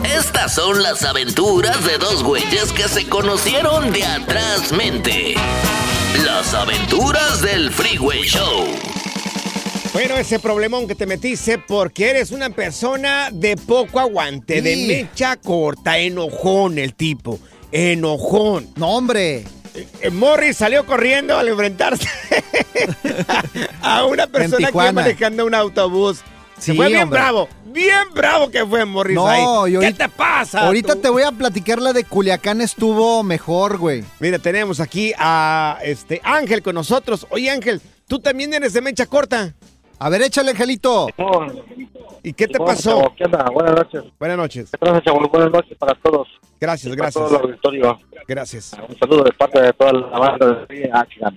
Estas 0.04 0.56
son 0.56 0.82
las 0.82 1.04
aventuras 1.04 1.84
de 1.86 1.98
dos 1.98 2.24
güeyes 2.24 2.72
que 2.74 2.88
se 2.88 3.08
conocieron 3.08 3.92
de 3.92 4.04
atrás 4.06 4.72
mente. 4.72 5.36
Las 6.26 6.54
aventuras 6.54 7.42
del 7.42 7.72
Freeway 7.72 8.24
Show. 8.24 8.66
Bueno, 9.94 10.16
ese 10.16 10.40
problemón 10.40 10.88
que 10.88 10.96
te 10.96 11.06
metiste 11.06 11.58
porque 11.58 12.10
eres 12.10 12.32
una 12.32 12.50
persona 12.50 13.30
de 13.32 13.58
poco 13.58 14.00
aguante, 14.00 14.62
de 14.62 14.76
mecha 14.88 15.36
corta, 15.38 15.98
enojón 15.98 16.78
el 16.80 16.94
tipo, 16.94 17.40
enojón. 17.72 18.70
No, 18.76 18.90
hombre. 18.96 19.44
Eh, 20.02 20.10
Morris 20.12 20.58
salió 20.58 20.86
corriendo 20.86 21.38
al 21.38 21.48
enfrentarse 21.48 22.08
a 23.82 24.04
una 24.06 24.28
persona 24.28 24.68
que 24.72 24.78
iba 24.78 24.92
manejando 24.92 25.46
un 25.46 25.56
autobús. 25.56 26.18
Se 26.58 26.72
Sí, 26.72 26.78
fue 26.78 26.88
bien 26.90 27.04
hombre. 27.04 27.20
bravo, 27.20 27.50
bien 27.72 28.08
bravo 28.14 28.50
que 28.52 28.66
fue 28.66 28.86
Morris 28.86 29.16
No, 29.16 29.28
ahí. 29.28 29.72
¿Qué 29.72 29.76
ahorita- 29.78 30.08
te 30.08 30.14
pasa? 30.16 30.66
Ahorita 30.66 30.96
tú? 30.96 31.02
te 31.02 31.10
voy 31.10 31.24
a 31.24 31.32
platicar 31.32 31.82
la 31.82 31.94
de 31.94 32.04
Culiacán 32.04 32.62
estuvo 32.62 33.24
mejor, 33.24 33.78
güey. 33.78 34.04
Mira, 34.20 34.40
tenemos 34.40 34.80
aquí 34.80 35.14
a 35.18 35.78
este 35.84 36.20
Ángel 36.24 36.62
con 36.62 36.76
nosotros. 36.76 37.26
Oye, 37.30 37.50
Ángel, 37.50 37.82
tú 38.08 38.20
también 38.20 38.54
eres 38.54 38.74
de 38.74 38.82
mecha 38.82 39.06
corta. 39.06 39.54
A 40.04 40.10
ver, 40.10 40.24
échale, 40.24 40.50
Angelito. 40.50 41.08
¿Y 42.24 42.34
qué 42.34 42.48
te 42.48 42.58
pasó? 42.58 43.14
¿Qué 43.16 43.24
onda? 43.26 43.46
Buenas 43.54 43.76
noches. 43.76 44.04
Buenas 44.20 44.36
noches. 44.38 44.72
Buenas 44.80 45.52
noches 45.52 45.78
para 45.78 45.94
todos. 46.02 46.28
Gracias, 46.60 46.90
Para 46.90 47.04
gracias. 47.04 47.24
todo 47.28 47.38
el 47.38 47.46
auditorio. 47.46 48.00
Gracias. 48.28 48.72
Un 48.90 48.98
saludo 48.98 49.24
de 49.26 49.32
parte 49.34 49.62
de 49.62 49.74
toda 49.74 49.94
la 49.94 50.18
banda 50.18 50.66
de 50.68 50.90
Action. 50.92 51.36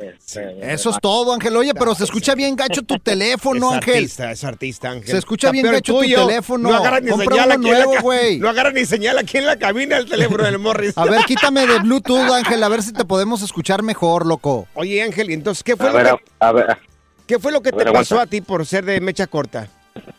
Eso 0.62 0.90
es 0.90 0.97
todo, 1.02 1.35
Ángel. 1.35 1.54
Oye, 1.59 1.75
pero 1.75 1.94
se 1.94 2.04
escucha 2.04 2.35
bien 2.35 2.56
gacho 2.56 2.80
tu 2.83 2.99
teléfono, 3.02 3.68
es 3.71 3.76
Ángel. 3.76 3.94
artista, 3.97 4.30
es 4.30 4.44
artista, 4.44 4.90
Ángel. 4.90 5.11
Se 5.11 5.18
escucha 5.18 5.49
Está 5.49 5.52
bien 5.52 5.71
gacho 5.71 5.92
tu 5.94 6.00
teléfono. 6.00 6.71
No 6.71 6.75
agarra 6.76 7.00
ni 7.00 7.11
señal 7.12 7.52
aquí 7.52 7.68
en 7.68 7.73
la 7.73 7.78
nuevo, 7.85 7.92
ca- 7.92 8.00
güey. 8.00 8.38
No 8.38 8.49
agarra 8.49 8.71
ni 8.71 8.87
señal 8.87 9.18
aquí 9.18 9.37
en 9.38 9.47
la 9.47 9.59
cabina 9.59 9.99
el 9.99 10.06
teléfono 10.09 10.42
del 10.44 10.59
Morris. 10.59 10.97
A 10.97 11.04
ver, 11.04 11.23
quítame 11.26 11.66
de 11.66 11.80
Bluetooth, 11.80 12.30
Ángel, 12.30 12.62
a 12.62 12.68
ver 12.71 12.83
si 12.83 12.94
te 12.94 13.04
podemos 13.04 13.42
escuchar 13.42 13.83
mejor, 13.83 14.25
loco. 14.26 14.68
Oye, 14.73 15.02
Ángel, 15.02 15.30
¿y 15.30 15.35
entonces 15.35 15.62
qué 15.62 15.76
fue, 15.76 15.88
A 15.88 15.92
ver, 15.92 16.06
que, 16.16 16.25
a 16.40 16.52
ver. 16.52 16.78
Qué 17.26 17.38
fue 17.38 17.52
lo 17.52 17.61
que 17.62 17.71
a 17.71 17.73
ver, 17.73 17.87
te 17.87 17.93
pasó 17.93 18.14
aguanta. 18.16 18.28
a 18.28 18.31
ti 18.31 18.40
por 18.40 18.66
ser 18.66 18.85
de 18.85 19.00
mecha 19.00 19.26
corta? 19.26 19.69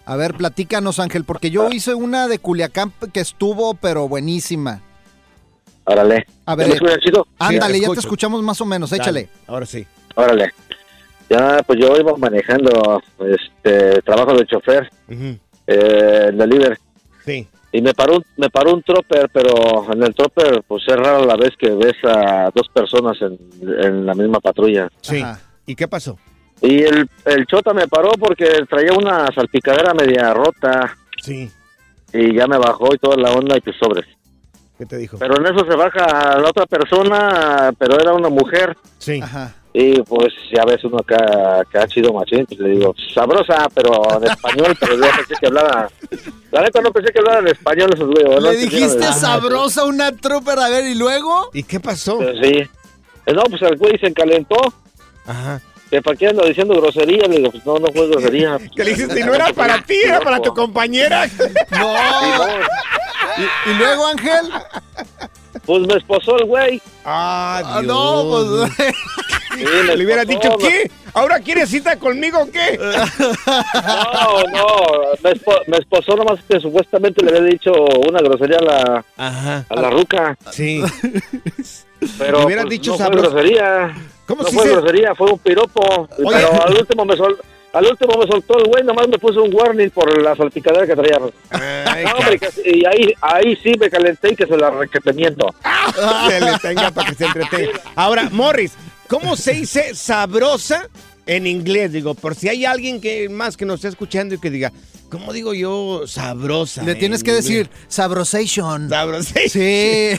A 0.05 0.15
ver, 0.15 0.35
platícanos, 0.35 0.99
Ángel, 0.99 1.23
porque 1.25 1.51
yo 1.51 1.69
hice 1.69 1.93
una 1.95 2.27
de 2.27 2.39
Culiacán 2.39 2.93
que 3.13 3.19
estuvo, 3.19 3.73
pero 3.75 4.07
buenísima. 4.07 4.81
Órale. 5.83 6.25
A 6.45 6.55
ver. 6.55 6.79
Ándale, 7.39 7.79
ya 7.79 7.89
te 7.91 7.99
escuchamos 7.99 8.41
más 8.41 8.59
o 8.61 8.65
menos, 8.65 8.91
échale. 8.91 9.23
Dale, 9.25 9.29
ahora 9.47 9.65
sí. 9.65 9.85
Órale. 10.15 10.51
Ya, 11.29 11.61
pues 11.65 11.79
yo 11.79 11.95
iba 11.97 12.15
manejando 12.17 13.01
este 13.19 14.01
trabajo 14.03 14.33
de 14.35 14.45
chofer, 14.45 14.89
Ujú, 15.09 15.37
eh, 15.67 16.25
en 16.29 16.37
delivery. 16.37 16.75
Sí. 17.25 17.47
Y 17.71 17.81
me 17.81 17.93
paró, 17.93 18.17
un- 18.17 18.25
me 18.37 18.49
paró 18.49 18.73
un 18.73 18.83
tropper, 18.83 19.29
pero 19.33 19.91
en 19.91 20.03
el 20.03 20.13
tropper, 20.15 20.63
pues 20.67 20.83
es 20.87 20.95
raro 20.95 21.25
la 21.25 21.35
vez 21.35 21.51
que 21.59 21.71
ves 21.71 21.95
a 22.05 22.49
dos 22.55 22.69
personas 22.69 23.17
en, 23.21 23.37
en 23.83 24.05
la 24.05 24.13
misma 24.13 24.39
patrulla. 24.39 24.87
Sí. 25.01 25.17
Ajá. 25.21 25.41
¿Y 25.65 25.75
qué 25.75 25.87
pasó? 25.87 26.17
Y 26.61 26.83
el, 26.83 27.09
el 27.25 27.45
chota 27.47 27.73
me 27.73 27.87
paró 27.87 28.11
porque 28.19 28.65
traía 28.69 28.93
una 28.93 29.27
salpicadera 29.33 29.93
media 29.93 30.33
rota. 30.33 30.97
Sí. 31.21 31.51
Y 32.13 32.35
ya 32.35 32.47
me 32.47 32.57
bajó 32.57 32.93
y 32.93 32.97
toda 32.97 33.17
la 33.17 33.31
onda 33.31 33.57
y 33.57 33.61
tus 33.61 33.75
sobres. 33.77 34.05
¿Qué 34.77 34.85
te 34.85 34.97
dijo? 34.97 35.17
Pero 35.17 35.37
en 35.37 35.45
eso 35.45 35.65
se 35.69 35.75
baja 35.75 36.37
la 36.39 36.49
otra 36.49 36.65
persona, 36.65 37.71
pero 37.77 37.99
era 37.99 38.13
una 38.13 38.29
mujer. 38.29 38.75
Sí. 38.97 39.21
Ajá. 39.21 39.53
Y 39.77 40.01
pues 40.03 40.33
ya 40.55 40.63
ves 40.63 40.81
uno 40.85 40.99
acá, 40.99 41.59
acá 41.59 41.83
ha 41.83 41.87
sido 41.87 42.13
machín, 42.13 42.45
pues 42.45 42.57
le 42.61 42.69
digo, 42.69 42.95
sabrosa, 43.13 43.67
pero 43.73 43.91
en 44.17 44.23
español, 44.31 44.73
pero 44.79 44.95
yo 44.95 45.01
pensé 45.01 45.35
que 45.37 45.47
hablaba, 45.47 45.89
la 46.51 46.61
neta 46.61 46.79
no 46.81 46.91
pensé 46.93 47.11
que 47.11 47.19
hablara 47.19 47.39
en 47.39 47.47
español 47.49 47.89
esos 47.93 48.07
güeyes. 48.07 48.29
¿no? 48.29 48.39
Le 48.39 48.55
dijiste 48.57 49.03
sabrosa 49.11 49.83
una 49.83 50.13
trooper, 50.15 50.59
a 50.59 50.69
ver, 50.69 50.85
¿y 50.85 50.95
luego? 50.95 51.49
¿Y 51.53 51.63
qué 51.63 51.81
pasó? 51.81 52.17
pues, 52.19 52.37
sí. 52.41 52.63
Eh, 53.25 53.33
No, 53.33 53.43
pues 53.43 53.61
el 53.63 53.75
güey 53.75 53.97
se 53.99 54.07
encalentó, 54.07 54.55
Ajá. 55.25 55.61
Que 55.95 56.01
para 56.01 56.17
qué 56.17 56.27
anda 56.27 56.45
diciendo 56.45 56.73
grosería, 56.81 57.25
le 57.27 57.37
digo, 57.37 57.51
pues 57.51 57.65
no, 57.65 57.79
no 57.79 57.87
fue 57.93 58.07
grosería. 58.09 58.57
¿Qué 58.75 58.83
le 58.83 58.89
dijiste? 58.91 59.23
No 59.23 59.33
era 59.33 59.53
para 59.53 59.81
ti, 59.81 59.95
era 60.03 60.19
para 60.19 60.41
tu 60.41 60.53
compañera. 60.53 61.27
No. 61.71 61.93
¿Y, 63.37 63.69
y 63.71 63.73
luego, 63.75 64.07
Ángel? 64.07 64.49
Pues 65.65 65.87
me 65.87 65.95
esposó 65.97 66.37
el 66.37 66.45
güey. 66.45 66.81
Ah, 67.05 67.61
Ah, 67.65 67.81
Dios. 67.81 67.93
no, 67.93 68.25
pues... 68.29 68.87
Sí, 69.55 69.63
Le 69.95 70.03
hubieras 70.05 70.27
esposó, 70.27 70.57
dicho, 70.57 70.57
¿qué? 70.57 70.91
¿Ahora 71.13 71.39
quieres 71.39 71.69
cita 71.69 71.97
conmigo 71.97 72.39
o 72.41 72.51
qué? 72.51 72.77
No, 73.47 74.43
no, 74.51 74.67
me, 75.23 75.31
espo- 75.31 75.61
me 75.67 75.77
esposó 75.77 76.15
nomás 76.15 76.39
que 76.49 76.59
supuestamente 76.59 77.23
le 77.23 77.37
había 77.37 77.51
dicho 77.51 77.71
una 78.07 78.19
grosería 78.19 78.57
a 78.57 78.63
la, 78.63 79.05
Ajá. 79.17 79.65
a 79.69 79.75
la 79.81 79.89
ruca, 79.91 80.37
Sí. 80.51 80.81
pero 82.17 82.39
Le 82.39 82.45
hubieras 82.45 82.65
pues, 82.65 82.79
dicho 82.79 82.91
no 82.91 82.97
sabroso. 82.97 83.31
grosería. 83.31 83.95
¿Cómo 84.25 84.43
no 84.43 84.49
si 84.49 84.55
fue 84.55 84.65
se- 84.65 84.71
grosería, 84.75 85.13
fue 85.15 85.31
un 85.31 85.39
piropo. 85.39 85.81
Oye. 86.17 86.29
Pero 86.37 86.63
al 86.65 86.73
último 86.77 87.05
me 87.05 87.15
sol- 87.15 87.39
al 87.73 87.85
último 87.87 88.13
me 88.17 88.25
soltó 88.27 88.57
el 88.57 88.65
güey, 88.65 88.83
nomás 88.83 89.07
me 89.09 89.17
puso 89.19 89.43
un 89.43 89.53
warning 89.53 89.89
por 89.89 90.21
la 90.21 90.35
salpicadera 90.35 90.87
que 90.87 90.95
traía. 90.95 91.17
Ay, 91.51 92.05
No, 92.05 92.11
hombre, 92.13 92.39
que- 92.39 92.71
y 92.71 92.85
ahí, 92.85 93.13
ahí 93.21 93.55
sí 93.61 93.73
me 93.79 93.89
calenté 93.89 94.31
y 94.31 94.35
que 94.35 94.47
se 94.47 94.55
la 94.57 94.69
requetemiento. 94.71 95.53
Se 96.29 96.39
le 96.41 96.57
tenga 96.59 96.91
para 96.91 97.09
que 97.09 97.15
se 97.15 97.25
entretenga. 97.25 97.79
Ahora, 97.95 98.29
Morris, 98.31 98.73
¿cómo 99.09 99.35
se 99.35 99.53
dice 99.53 99.93
sabrosa 99.93 100.87
en 101.25 101.47
inglés? 101.47 101.91
Digo, 101.91 102.13
por 102.13 102.35
si 102.35 102.49
hay 102.49 102.65
alguien 102.65 103.01
que 103.01 103.29
más 103.29 103.57
que 103.57 103.65
nos 103.65 103.75
esté 103.75 103.87
escuchando 103.89 104.35
y 104.35 104.37
que 104.39 104.49
diga, 104.49 104.71
¿cómo 105.09 105.33
digo 105.33 105.53
yo 105.53 106.03
sabrosa? 106.07 106.83
Le 106.83 106.91
en 106.93 106.99
tienes 106.99 107.23
que 107.23 107.31
inglés? 107.31 107.45
decir 107.45 107.69
sabrosation. 107.87 108.89
Sabrosa. 108.89 109.33
Sí. 109.47 109.49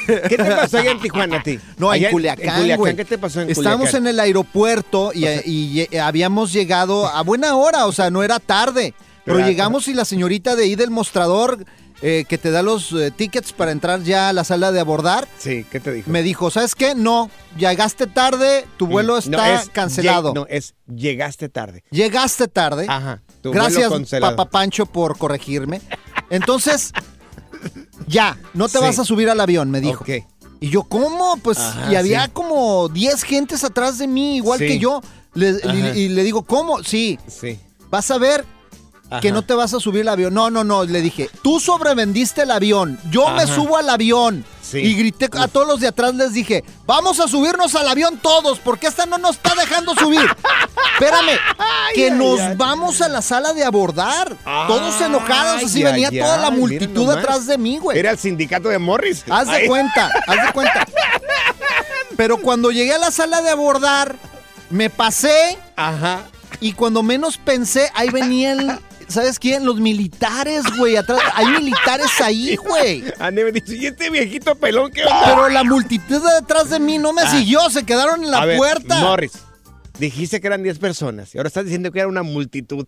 ¿Qué 0.07 0.35
te 0.37 0.45
pasó 0.45 0.79
allá 0.79 0.91
en 0.93 1.01
Tijuana 1.01 1.37
a 1.39 1.43
ti? 1.43 1.59
No, 1.79 1.91
Allá 1.91 2.09
en 2.09 2.13
Culiacán, 2.13 2.71
En 2.71 2.77
güey. 2.77 2.97
¿qué 2.97 3.05
te 3.05 3.19
pasó 3.19 3.41
en 3.41 3.51
Estábamos 3.51 3.89
Culiacán? 3.91 4.03
en 4.03 4.07
el 4.09 4.21
aeropuerto 4.21 5.13
y, 5.15 5.27
y 5.27 5.97
habíamos 5.99 6.53
llegado 6.53 7.07
a 7.07 7.23
buena 7.23 7.57
hora, 7.57 7.87
o 7.87 7.93
sea, 7.93 8.11
no 8.11 8.23
era 8.23 8.39
tarde. 8.41 8.95
Pero 9.25 9.41
llegamos 9.41 9.89
y 9.89 9.95
la 9.95 10.05
señorita 10.05 10.55
de 10.55 10.63
ahí 10.65 10.77
del 10.77 10.91
mostrador, 10.91 11.65
eh, 12.03 12.25
que 12.29 12.37
te 12.39 12.51
da 12.51 12.63
los 12.63 12.93
eh, 12.93 13.11
tickets 13.11 13.53
para 13.53 13.73
entrar 13.73 14.03
ya 14.03 14.29
a 14.29 14.33
la 14.33 14.45
sala 14.45 14.71
de 14.73 14.81
abordar, 14.81 15.27
Sí, 15.39 15.65
¿qué 15.71 15.81
te 15.81 15.93
dijo? 15.93 16.11
me 16.11 16.23
dijo, 16.23 16.51
¿sabes 16.51 16.75
qué? 16.75 16.95
No, 16.95 17.31
llegaste 17.57 18.07
tarde, 18.07 18.67
tu 18.77 18.87
vuelo 18.87 19.15
No, 19.15 19.19
está 19.19 19.55
es 19.63 19.71
cancelado. 19.71 20.33
no, 20.35 20.47
es 20.49 20.75
llegaste 20.87 21.49
tarde. 21.49 21.85
Llegaste 21.91 22.49
tarde. 22.49 22.87
Ajá. 22.89 23.23
tu 23.41 23.51
vuelo 23.53 23.65
Gracias. 23.65 24.21
Papá 24.21 24.51
Pancho, 24.51 24.87
por 24.87 25.17
corregirme. 25.19 25.81
Entonces, 26.31 26.93
ya, 28.07 28.39
no 28.55 28.69
te 28.69 28.79
Sí. 28.79 28.85
vas 28.85 28.99
a 28.99 29.05
subir 29.05 29.29
al 29.31 29.41
avión, 29.41 29.71
me 29.71 29.81
dijo. 29.81 30.03
Ok. 30.03 30.11
Y 30.61 30.71
yo, 30.71 30.85
¿cómo? 30.85 31.37
Pues, 31.43 31.59
Ajá, 31.59 31.93
y 31.93 31.97
había 31.97 32.25
sí. 32.25 32.31
como 32.33 32.89
10 32.89 33.23
gentes 33.25 33.63
atrás 33.65 33.99
de 33.99 34.07
mí, 34.07 34.37
igual 34.37 34.59
Sí. 34.59 34.67
que 34.67 34.79
yo. 34.79 35.03
Le- 35.35 35.61
y, 35.95 35.99
y 36.01 36.09
le 36.09 36.23
digo, 36.25 36.45
¿cómo? 36.45 36.83
Sí, 36.83 37.19
Sí. 37.27 37.59
vas 37.91 38.11
a 38.11 38.17
ver 38.19 38.45
que 39.21 39.33
no 39.33 39.43
te 39.43 39.55
vas 39.55 39.73
a 39.75 39.81
subir 39.81 40.03
al 40.03 40.09
avión. 40.09 40.35
No, 40.35 40.51
no, 40.51 40.65
no, 40.65 40.85
le 40.85 41.01
dije, 41.01 41.31
tú 41.43 41.61
sobrevendiste 41.61 42.43
el 42.43 42.51
avión, 42.51 42.99
yo 43.11 43.31
me 43.31 43.47
subo 43.47 43.77
al 43.77 43.89
avión. 43.89 44.45
Sí. 44.63 44.79
Y 44.79 44.95
grité 44.95 45.29
a 45.39 45.47
todos 45.47 45.67
los 45.67 45.79
de 45.81 45.87
atrás, 45.87 46.15
les 46.15 46.33
dije, 46.33 46.65
vamos 46.87 47.21
a 47.21 47.29
subirnos 47.29 47.77
al 47.77 47.89
avión 47.89 48.19
todos, 48.21 48.59
porque 48.59 48.89
esta 48.89 49.07
no 49.07 49.17
nos 49.17 49.37
está 49.37 49.55
dejando 49.55 49.95
subir. 49.95 50.29
Espérame, 50.95 51.39
que 51.95 52.11
ay, 52.11 52.19
nos 52.19 52.41
ay. 52.41 52.55
vamos 52.57 53.01
a 53.01 53.09
la 53.09 53.23
sala 53.23 53.53
de 53.53 53.63
abordar. 53.63 54.37
todos 54.67 55.01
enojados, 55.01 55.63
así 55.63 55.85
venía 55.85 56.11
toda 56.11 56.39
la 56.39 56.51
multitud 56.51 57.09
atrás 57.11 57.47
de 57.47 57.59
mí, 57.59 57.79
güey. 57.79 57.97
Era 57.97 58.11
el 58.11 58.19
sindicato 58.19 58.69
de 58.69 58.79
Morris. 58.79 59.25
Haz 59.31 59.49
de 59.49 59.67
cuenta, 59.67 60.11
haz 60.27 60.47
de 60.47 60.53
cuenta. 60.53 60.87
Pero 62.17 62.39
cuando 62.39 62.71
llegué 62.71 62.95
a 62.95 62.99
la 62.99 63.11
sala 63.11 63.43
de 63.43 63.51
abordar, 63.51 64.17
me 64.71 64.91
pasé 64.91 65.59
Ajá. 65.77 66.25
y 66.61 66.73
cuando 66.73 67.03
menos 67.03 67.37
pensé, 67.37 67.91
ahí 67.95 68.09
venían, 68.11 68.81
¿sabes 69.09 69.39
quién? 69.39 69.65
Los 69.65 69.77
militares, 69.81 70.65
güey, 70.79 70.97
atrás. 70.97 71.21
Hay 71.35 71.47
militares 71.47 72.09
ahí, 72.21 72.57
güey. 72.69 73.05
Ande 73.19 73.45
me 73.45 73.53
dice, 73.53 73.77
¿y 73.77 73.87
este 73.87 74.11
viejito 74.11 74.55
pelón 74.57 74.91
qué 74.93 75.05
onda? 75.05 75.23
Pero 75.25 75.49
la 75.49 75.65
multitud 75.65 76.23
de 76.23 76.35
detrás 76.41 76.71
de 76.71 76.79
mí 76.79 76.99
no 76.99 77.13
me 77.13 77.27
siguió, 77.29 77.69
se 77.71 77.85
quedaron 77.85 78.25
en 78.25 78.31
la 78.31 78.43
Ah. 78.43 78.47
Ver, 78.47 78.57
puerta. 78.59 79.01
Morris, 79.01 79.33
dijiste 79.99 80.41
que 80.41 80.47
eran 80.47 80.63
10 80.63 80.79
personas 80.79 81.35
y 81.35 81.39
ahora 81.39 81.49
estás 81.49 81.65
diciendo 81.65 81.91
que 81.93 81.99
era 82.01 82.09
una 82.09 82.23
multitud. 82.23 82.87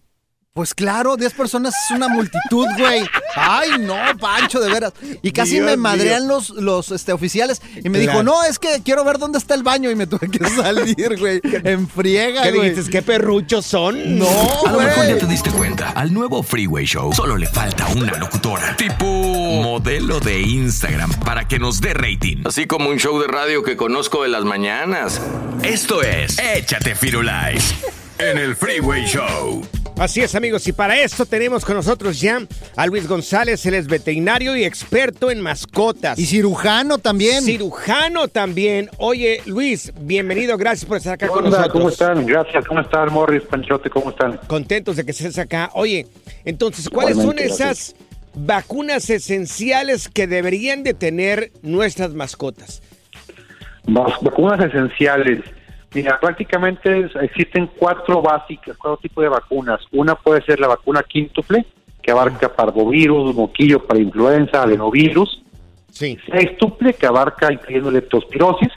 Pues 0.59 0.75
claro, 0.75 1.17
10 1.17 1.35
personas 1.35 1.73
es 1.85 1.95
una 1.95 2.09
multitud, 2.09 2.67
güey. 2.77 3.09
Ay, 3.37 3.79
no, 3.79 3.95
Pancho, 4.19 4.59
de 4.59 4.69
veras. 4.69 4.93
Y 5.23 5.31
casi 5.31 5.53
Dios 5.53 5.67
me 5.67 5.77
madrean 5.77 6.27
mío. 6.27 6.35
los, 6.35 6.51
los 6.51 6.91
este, 6.91 7.13
oficiales. 7.13 7.63
Y 7.77 7.89
me 7.89 8.01
Claro. 8.03 8.11
dijo, 8.19 8.23
no, 8.25 8.43
es 8.43 8.59
que 8.59 8.83
quiero 8.85 9.05
ver 9.05 9.19
dónde 9.19 9.39
está 9.39 9.55
el 9.55 9.63
baño. 9.63 9.89
Y 9.89 9.95
me 9.95 10.09
tuve 10.09 10.29
que 10.29 10.45
salir, 10.51 11.17
güey. 11.17 11.41
En 11.65 11.89
friega, 11.89 12.43
¿Qué 12.43 12.51
güey. 12.51 12.71
dijiste? 12.71 12.91
¿Qué 12.91 13.03
perruchos 13.03 13.67
son? 13.67 14.19
No, 14.19 14.27
A 14.67 14.73
lo 14.73 14.81
mejor 14.81 15.07
ya 15.07 15.17
te 15.19 15.27
diste 15.27 15.49
cuenta, 15.53 15.91
al 15.91 16.13
nuevo 16.13 16.43
Freeway 16.43 16.85
Show 16.87 17.13
solo 17.13 17.37
le 17.37 17.47
falta 17.47 17.87
una 17.95 18.15
locutora, 18.19 18.75
tipo 18.77 19.05
modelo 19.07 20.19
de 20.19 20.41
Instagram, 20.41 21.13
para 21.21 21.47
que 21.47 21.61
nos 21.61 21.81
dé 21.81 21.95
rating. 21.95 22.39
Así 22.47 22.67
como 22.67 22.89
un 22.89 22.97
show 22.99 23.17
de 23.21 23.29
radio 23.29 23.63
que 23.63 23.77
conozco 23.77 24.25
de 24.25 24.29
las 24.31 24.43
mañanas. 24.43 25.21
Esto 25.63 26.03
es 26.03 26.37
Échate 26.41 26.97
Firulais 26.97 27.75
en 28.19 28.39
el 28.39 28.55
Freeway 28.57 29.05
Show. 29.07 29.63
Así 29.99 30.21
es, 30.21 30.37
amigos, 30.37 30.67
y 30.69 30.73
para 30.73 30.97
esto 31.01 31.27
tenemos 31.27 31.65
con 31.65 31.75
nosotros 31.75 32.21
ya 32.21 32.41
a 32.77 32.87
Luis 32.87 33.09
González, 33.09 33.67
él 33.67 33.75
es 33.75 33.89
veterinario 33.89 34.57
y 34.57 34.65
experto 34.65 35.29
en 35.31 35.41
mascotas. 35.41 36.17
Y 36.21 36.27
cirujano 36.27 36.99
también. 36.99 37.43
Cirujano 37.43 38.29
también. 38.29 38.91
Oye, 38.99 39.43
Luis, 39.47 39.93
bienvenido, 40.01 40.57
gracias 40.57 40.85
por 40.85 40.99
estar 40.99 41.15
acá 41.15 41.27
con 41.27 41.45
nosotros. 41.45 41.73
¿cómo 41.73 41.89
están? 41.89 42.25
Gracias, 42.27 42.65
¿cómo 42.67 42.81
están, 42.81 43.13
Morris, 43.13 43.43
Panchote? 43.43 43.91
¿Cómo 43.91 44.11
están? 44.11 44.37
Contentos 44.47 44.95
de 44.97 45.05
que 45.05 45.11
estés 45.11 45.37
acá. 45.37 45.71
Oye, 45.75 46.07
entonces, 46.45 46.89
¿cuáles 46.89 47.17
Igualmente, 47.17 47.49
son 47.49 47.69
esas 47.69 47.97
vacunas 48.35 49.11
esenciales 49.11 50.09
que 50.09 50.29
deberían 50.29 50.85
de 50.85 50.95
tener 50.95 51.51
nuestras 51.63 52.15
mascotas? 52.15 52.83
Vac- 53.85 54.21
Vacunas 54.23 54.61
esenciales. 54.65 55.41
Mira, 55.95 56.19
prácticamente 56.21 57.09
existen 57.23 57.71
cuatro 57.79 58.21
básicas, 58.21 58.77
cuatro 58.77 58.99
tipos 58.99 59.23
de 59.23 59.29
vacunas. 59.31 59.81
Una 59.93 60.15
puede 60.15 60.43
ser 60.43 60.61
la 60.61 60.69
vacuna 60.69 61.03
quíntuple, 61.03 61.65
que 62.03 62.11
abarca 62.11 62.55
parvovirus, 62.55 63.35
moquillo 63.35 63.85
para 63.87 64.01
influenza, 64.01 64.63
adenovirus. 64.63 65.43
Sí. 65.91 66.19
Sextuple, 66.31 66.93
que 66.95 67.07
abarca 67.07 67.53
incluyendo 67.53 67.91
leptospirosis. 67.91 68.69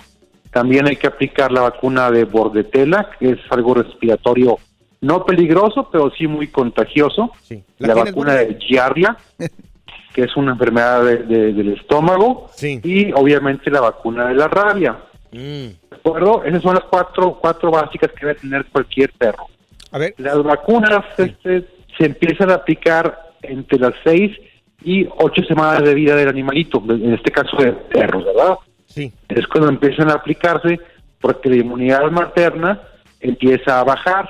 También 0.51 0.87
hay 0.87 0.95
que 0.95 1.07
aplicar 1.07 1.51
la 1.51 1.61
vacuna 1.61 2.09
de 2.11 2.25
bordetela, 2.25 3.09
que 3.19 3.31
es 3.31 3.39
algo 3.49 3.73
respiratorio 3.73 4.57
no 5.01 5.25
peligroso, 5.25 5.89
pero 5.91 6.11
sí 6.11 6.27
muy 6.27 6.47
contagioso. 6.47 7.31
Sí. 7.41 7.63
La, 7.79 7.87
¿La 7.89 7.93
tienes, 7.95 8.13
vacuna 8.13 8.33
de 8.35 8.55
giardia, 8.59 9.17
que 10.13 10.23
es 10.23 10.35
una 10.37 10.51
enfermedad 10.53 11.03
de- 11.03 11.17
de- 11.23 11.53
del 11.53 11.73
estómago. 11.73 12.49
Sí. 12.53 12.79
Y 12.83 13.11
obviamente 13.13 13.69
la 13.71 13.81
vacuna 13.81 14.27
de 14.27 14.35
la 14.35 14.47
rabia. 14.47 14.97
Mm. 15.31 15.37
¿De 15.89 15.95
acuerdo? 15.95 16.43
Esas 16.43 16.61
son 16.61 16.75
las 16.75 16.83
cuatro, 16.85 17.37
cuatro 17.39 17.71
básicas 17.71 18.11
que 18.11 18.25
debe 18.25 18.39
tener 18.39 18.65
cualquier 18.65 19.11
perro. 19.13 19.47
A 19.91 19.97
ver, 19.97 20.13
Las 20.17 20.41
vacunas 20.43 21.03
este, 21.17 21.65
se 21.97 22.05
empiezan 22.05 22.49
a 22.49 22.55
aplicar 22.55 23.33
entre 23.41 23.79
las 23.79 23.93
seis 24.03 24.37
y 24.83 25.07
ocho 25.17 25.43
semanas 25.43 25.83
de 25.83 25.93
vida 25.93 26.15
del 26.15 26.29
animalito, 26.29 26.81
en 26.89 27.13
este 27.13 27.31
caso 27.31 27.55
de 27.57 27.71
perros, 27.71 28.25
¿verdad? 28.25 28.57
sí. 28.87 29.11
Es 29.29 29.47
cuando 29.47 29.69
empiezan 29.69 30.09
a 30.09 30.13
aplicarse 30.13 30.79
porque 31.19 31.49
la 31.49 31.57
inmunidad 31.57 32.09
materna 32.09 32.81
empieza 33.19 33.79
a 33.79 33.83
bajar. 33.83 34.27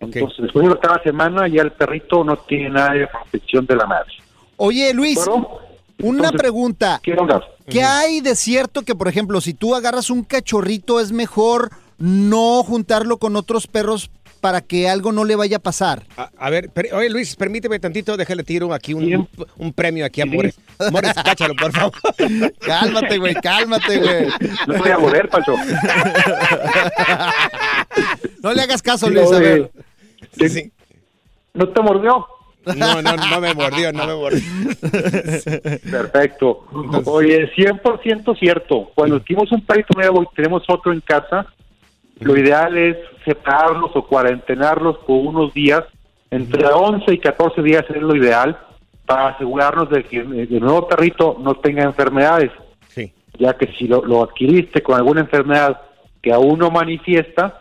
Entonces, 0.00 0.42
después 0.42 0.64
de 0.64 0.68
la 0.70 0.74
octava 0.74 1.02
semana 1.02 1.46
ya 1.46 1.62
el 1.62 1.72
perrito 1.72 2.24
no 2.24 2.36
tiene 2.36 2.70
nada 2.70 2.94
de 2.94 3.06
protección 3.06 3.66
de 3.66 3.76
la 3.76 3.86
madre. 3.86 4.12
Oye, 4.56 4.92
Luis, 4.94 5.16
¿De 5.16 5.22
acuerdo? 5.22 5.60
Una 6.02 6.16
Entonces, 6.18 6.38
pregunta. 6.40 7.00
¿Qué 7.02 7.12
onda? 7.14 7.42
¿Qué 7.68 7.82
hay 7.82 8.20
de 8.20 8.34
cierto 8.36 8.82
que, 8.82 8.94
por 8.94 9.08
ejemplo, 9.08 9.40
si 9.40 9.54
tú 9.54 9.74
agarras 9.74 10.10
un 10.10 10.24
cachorrito, 10.24 11.00
es 11.00 11.12
mejor 11.12 11.70
no 11.98 12.62
juntarlo 12.62 13.16
con 13.18 13.36
otros 13.36 13.66
perros 13.66 14.10
para 14.40 14.60
que 14.60 14.88
algo 14.88 15.12
no 15.12 15.24
le 15.24 15.36
vaya 15.36 15.58
a 15.58 15.60
pasar? 15.60 16.02
A, 16.16 16.30
a 16.36 16.50
ver, 16.50 16.68
per- 16.70 16.92
oye 16.92 17.08
Luis, 17.08 17.36
permíteme 17.36 17.78
tantito, 17.78 18.16
déjale 18.16 18.42
tiro 18.42 18.74
aquí 18.74 18.92
un, 18.92 19.04
un, 19.14 19.28
un 19.56 19.72
premio 19.72 20.04
aquí 20.04 20.20
a 20.20 20.26
Mores. 20.26 20.58
Mores, 20.90 21.14
cáchalo, 21.14 21.54
por 21.54 21.70
favor. 21.72 21.92
Cálmate, 22.60 23.18
güey, 23.18 23.34
cálmate, 23.36 23.98
güey. 23.98 24.26
No 24.66 24.78
voy 24.78 24.90
a 24.90 24.98
morder, 24.98 25.28
Pancho. 25.28 25.54
No 28.42 28.52
le 28.52 28.62
hagas 28.62 28.82
caso, 28.82 29.08
Luis, 29.08 29.30
a 29.32 29.38
ver. 29.38 29.70
Sí, 30.36 30.48
sí. 30.48 30.72
¿No 31.54 31.68
te 31.68 31.80
mordió? 31.82 32.26
No, 32.76 33.02
no, 33.02 33.16
no 33.16 33.40
me 33.40 33.54
mordió, 33.54 33.92
no 33.92 34.06
me 34.06 34.14
mordió. 34.14 34.40
Perfecto. 35.90 36.64
Oye, 37.06 37.52
100% 37.54 38.38
cierto. 38.38 38.90
Cuando 38.94 39.16
adquirimos 39.16 39.50
un 39.52 39.62
perrito 39.62 39.94
nuevo 39.94 40.22
y 40.22 40.34
tenemos 40.36 40.62
otro 40.68 40.92
en 40.92 41.00
casa, 41.00 41.46
lo 42.20 42.36
ideal 42.36 42.76
es 42.78 42.96
separarlos 43.24 43.90
o 43.94 44.06
cuarentenarlos 44.06 44.98
por 44.98 45.26
unos 45.26 45.52
días. 45.52 45.84
Entre 46.30 46.64
11 46.64 47.12
y 47.12 47.18
14 47.18 47.62
días 47.62 47.84
es 47.90 48.00
lo 48.00 48.16
ideal 48.16 48.58
para 49.06 49.28
asegurarnos 49.28 49.90
de 49.90 50.04
que 50.04 50.18
el 50.18 50.60
nuevo 50.60 50.88
perrito 50.88 51.36
no 51.40 51.56
tenga 51.56 51.82
enfermedades. 51.82 52.50
Sí. 52.88 53.12
Ya 53.38 53.54
que 53.54 53.66
si 53.78 53.86
lo, 53.88 54.04
lo 54.04 54.22
adquiriste 54.22 54.82
con 54.82 54.96
alguna 54.96 55.22
enfermedad 55.22 55.80
que 56.22 56.32
aún 56.32 56.60
no 56.60 56.70
manifiesta, 56.70 57.58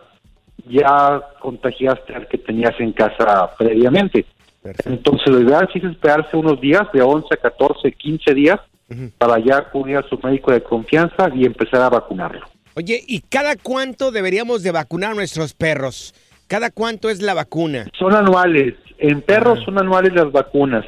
ya 0.69 1.21
contagiaste 1.39 2.13
al 2.13 2.27
que 2.27 2.37
tenías 2.37 2.79
en 2.79 2.93
casa 2.93 3.49
previamente. 3.57 4.25
Entonces, 4.85 5.27
lo 5.27 5.41
ideal 5.41 5.67
sí 5.73 5.79
es 5.79 5.85
esperarse 5.85 6.37
unos 6.37 6.61
días, 6.61 6.83
de 6.93 7.01
11 7.01 7.27
a 7.31 7.37
14, 7.37 7.91
15 7.91 8.33
días, 8.33 8.59
para 9.17 9.39
ya 9.39 9.57
acudir 9.57 9.97
a 9.97 10.03
su 10.03 10.19
médico 10.21 10.51
de 10.51 10.61
confianza 10.61 11.29
y 11.33 11.45
empezar 11.45 11.81
a 11.81 11.89
vacunarlo. 11.89 12.41
Oye, 12.75 13.01
¿y 13.07 13.21
cada 13.21 13.55
cuánto 13.55 14.11
deberíamos 14.11 14.63
de 14.63 14.71
vacunar 14.71 15.11
a 15.11 15.15
nuestros 15.15 15.53
perros? 15.53 16.13
¿Cada 16.47 16.69
cuánto 16.69 17.09
es 17.09 17.21
la 17.21 17.33
vacuna? 17.33 17.87
Son 17.97 18.13
anuales. 18.13 18.75
En 18.97 19.21
perros 19.21 19.63
son 19.65 19.79
anuales 19.79 20.13
las 20.13 20.31
vacunas. 20.31 20.85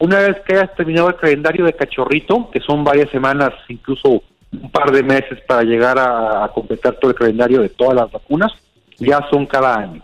Una 0.00 0.20
vez 0.20 0.36
que 0.46 0.56
hayas 0.56 0.74
terminado 0.74 1.08
el 1.10 1.16
calendario 1.16 1.64
de 1.64 1.74
cachorrito, 1.74 2.50
que 2.50 2.60
son 2.60 2.82
varias 2.82 3.10
semanas, 3.10 3.52
incluso 3.68 4.22
un 4.52 4.70
par 4.72 4.90
de 4.90 5.02
meses 5.02 5.38
para 5.46 5.62
llegar 5.62 5.98
a, 5.98 6.44
a 6.44 6.48
completar 6.48 6.98
todo 6.98 7.10
el 7.10 7.16
calendario 7.16 7.60
de 7.60 7.68
todas 7.68 7.94
las 7.94 8.10
vacunas, 8.10 8.52
ya 8.98 9.20
son 9.30 9.46
cada 9.46 9.76
año. 9.76 10.02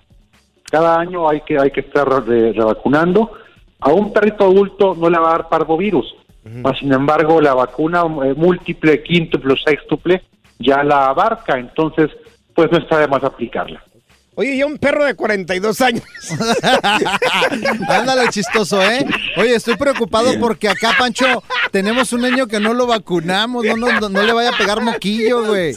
Cada 0.72 0.98
año 0.98 1.28
hay 1.28 1.42
que 1.42 1.58
hay 1.58 1.70
que 1.70 1.80
estar 1.80 2.08
re- 2.26 2.52
revacunando. 2.54 3.30
A 3.80 3.92
un 3.92 4.10
perrito 4.12 4.44
adulto 4.44 4.94
no 4.98 5.10
le 5.10 5.18
va 5.18 5.28
a 5.28 5.32
dar 5.32 5.48
parvovirus. 5.50 6.14
Sin 6.80 6.92
embargo, 6.92 7.40
la 7.42 7.52
vacuna 7.54 8.00
eh, 8.24 8.34
múltiple, 8.34 9.02
quíntuple 9.02 9.52
o 9.52 9.56
sextuple 9.56 10.22
ya 10.58 10.82
la 10.82 11.06
abarca. 11.08 11.58
Entonces, 11.58 12.10
pues 12.54 12.72
no 12.72 12.78
está 12.78 12.98
de 12.98 13.06
más 13.06 13.22
aplicarla. 13.22 13.82
Oye, 14.34 14.56
ya 14.56 14.64
un 14.64 14.78
perro 14.78 15.04
de 15.04 15.14
42 15.14 15.80
años. 15.82 16.02
Ándale, 17.88 18.28
chistoso, 18.30 18.82
¿eh? 18.82 19.04
Oye, 19.36 19.54
estoy 19.54 19.76
preocupado 19.76 20.32
porque 20.40 20.68
acá, 20.68 20.92
Pancho, 20.98 21.42
tenemos 21.70 22.12
un 22.14 22.22
niño 22.22 22.46
que 22.46 22.58
no 22.58 22.72
lo 22.72 22.86
vacunamos. 22.86 23.64
No, 23.64 24.08
no, 24.08 24.22
le 24.22 24.32
vaya 24.32 24.50
a 24.50 24.56
pegar 24.56 24.80
moquillo, 24.80 25.44
güey. 25.46 25.74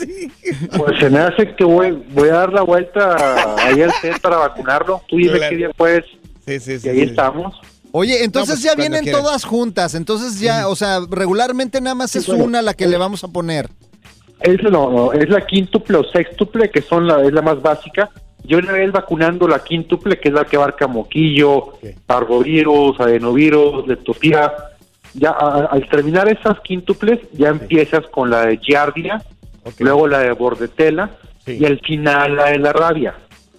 Pues 0.77 0.99
se 0.99 1.09
me 1.09 1.19
hace 1.19 1.53
que 1.55 1.65
voy, 1.65 2.01
voy 2.11 2.29
a 2.29 2.33
dar 2.35 2.53
la 2.53 2.61
vuelta 2.61 3.55
ahí 3.65 3.81
al 3.81 3.91
CEN 4.01 4.15
para 4.21 4.37
vacunarlo. 4.37 5.01
Tú 5.07 5.17
dime 5.17 5.33
Claro. 5.37 5.49
qué 5.49 5.55
día 5.57 5.69
puedes. 5.75 6.05
Sí, 6.45 6.59
sí, 6.59 6.77
Y 6.83 6.89
ahí 6.89 7.01
estamos. 7.01 7.55
Oye, 7.91 8.23
entonces 8.23 8.55
pues, 8.55 8.63
ya 8.63 8.75
vienen 8.75 9.03
quieras. 9.03 9.21
todas 9.21 9.43
juntas. 9.43 9.95
Entonces 9.95 10.39
ya, 10.39 10.67
o 10.69 10.75
sea, 10.77 10.99
regularmente 11.09 11.81
nada 11.81 11.95
más 11.95 12.15
es 12.15 12.27
bueno. 12.27 12.43
una 12.45 12.61
la 12.61 12.73
que 12.73 12.87
le 12.87 12.97
vamos 12.97 13.23
a 13.23 13.27
poner. 13.27 13.69
Es, 14.41 14.61
no, 14.63 14.89
no, 14.91 15.11
es 15.13 15.29
la 15.29 15.45
quíntuple 15.45 15.97
o 15.97 16.03
sextuple, 16.03 16.69
que 16.69 16.81
son 16.81 17.07
la, 17.07 17.21
es 17.25 17.33
la 17.33 17.41
más 17.41 17.61
básica. 17.61 18.09
Yo 18.47 18.57
una 18.57 18.73
vez 18.73 18.91
vacunando 18.91 19.47
la 19.47 19.63
quíntuple, 19.63 20.19
que 20.19 20.29
es 20.29 20.33
la 20.33 20.45
que 20.45 20.55
abarca 20.57 20.87
moquillo, 20.87 21.73
parvovirus, 22.05 22.99
adenovirus, 22.99 23.87
leptopía. 23.87 24.53
Ya 25.13 25.29
a- 25.31 25.67
al 25.71 25.87
terminar 25.89 26.27
esas 26.29 26.59
quíntuples, 26.61 27.19
ya 27.33 27.49
empiezas 27.49 28.05
con 28.07 28.29
la 28.29 28.45
de 28.47 28.57
giardia, 28.57 29.23
luego 29.79 30.07
la 30.07 30.19
de 30.19 30.31
bordetela 30.33 31.17
y 31.47 31.63
al 31.65 31.79
final 31.79 32.35
la 32.35 32.49
de 32.51 32.59
la 32.59 32.73
rabia. 32.73 33.15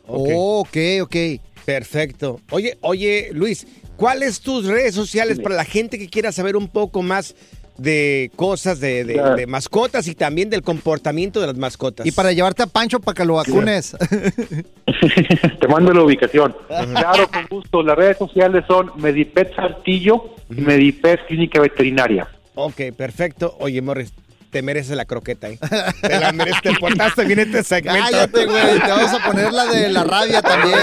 Ok, 0.07 0.77
ok. 1.03 1.17
Perfecto. 1.65 2.41
Oye, 2.51 2.77
oye, 2.83 3.31
Luis, 3.33 3.67
¿cuáles 3.97 4.41
tus 4.41 4.67
redes 4.67 4.95
sociales 4.95 5.41
para 5.41 5.57
la 5.57 5.65
gente 5.65 5.99
que 5.99 6.09
quiera 6.09 6.31
saber 6.31 6.57
un 6.57 6.69
poco 6.69 7.03
más 7.03 7.35
de 7.79 8.31
cosas 8.37 8.81
de, 8.81 9.05
de- 9.05 9.15
Claro. 9.15 9.37
de 9.37 9.47
mascotas 9.47 10.07
y 10.09 10.15
también 10.15 10.51
del 10.51 10.63
comportamiento 10.63 11.41
de 11.41 11.49
las 11.49 11.57
mascotas? 11.57 12.07
Y 12.07 12.13
para 12.13 12.33
llevarte 12.33 12.63
a 12.63 12.67
Pancho 12.67 13.01
para 13.01 13.15
que 13.15 13.25
lo 13.25 13.35
vacunes. 13.35 13.97
Te 15.61 15.69
mando 15.69 15.93
la 15.93 16.03
ubicación. 16.03 16.55
Claro, 16.69 17.29
con 17.31 17.47
gusto. 17.49 17.83
Las 17.83 17.97
redes 17.97 18.19
sociales 18.19 18.65
son 18.67 18.91
Medipet 18.97 19.55
Saltillo 19.55 20.35
y 20.51 20.61
Medipet 20.61 21.27
Clínica 21.27 21.61
Veterinaria. 21.61 22.29
Ok, 22.55 22.81
perfecto. 22.97 23.57
Oye, 23.61 23.83
Morris, 23.83 24.13
te 24.57 24.63
mereces 24.63 24.97
la 24.97 25.05
croqueta, 25.05 25.51
¿eh? 25.51 25.59
Te 26.01 26.19
la 26.19 26.33
mereces, 26.33 26.63
te 26.63 26.73
portaste 26.77 27.27
bien 27.27 27.41
este 27.41 27.63
segmento. 27.63 28.11
Cállate, 28.11 28.47
güey. 28.47 28.81
Te 28.81 28.89
vamos 28.91 29.13
a 29.13 29.23
poner 29.23 29.53
la 29.53 29.67
de 29.67 29.91
la 29.91 30.03
rabia 30.03 30.41
también. 30.41 30.79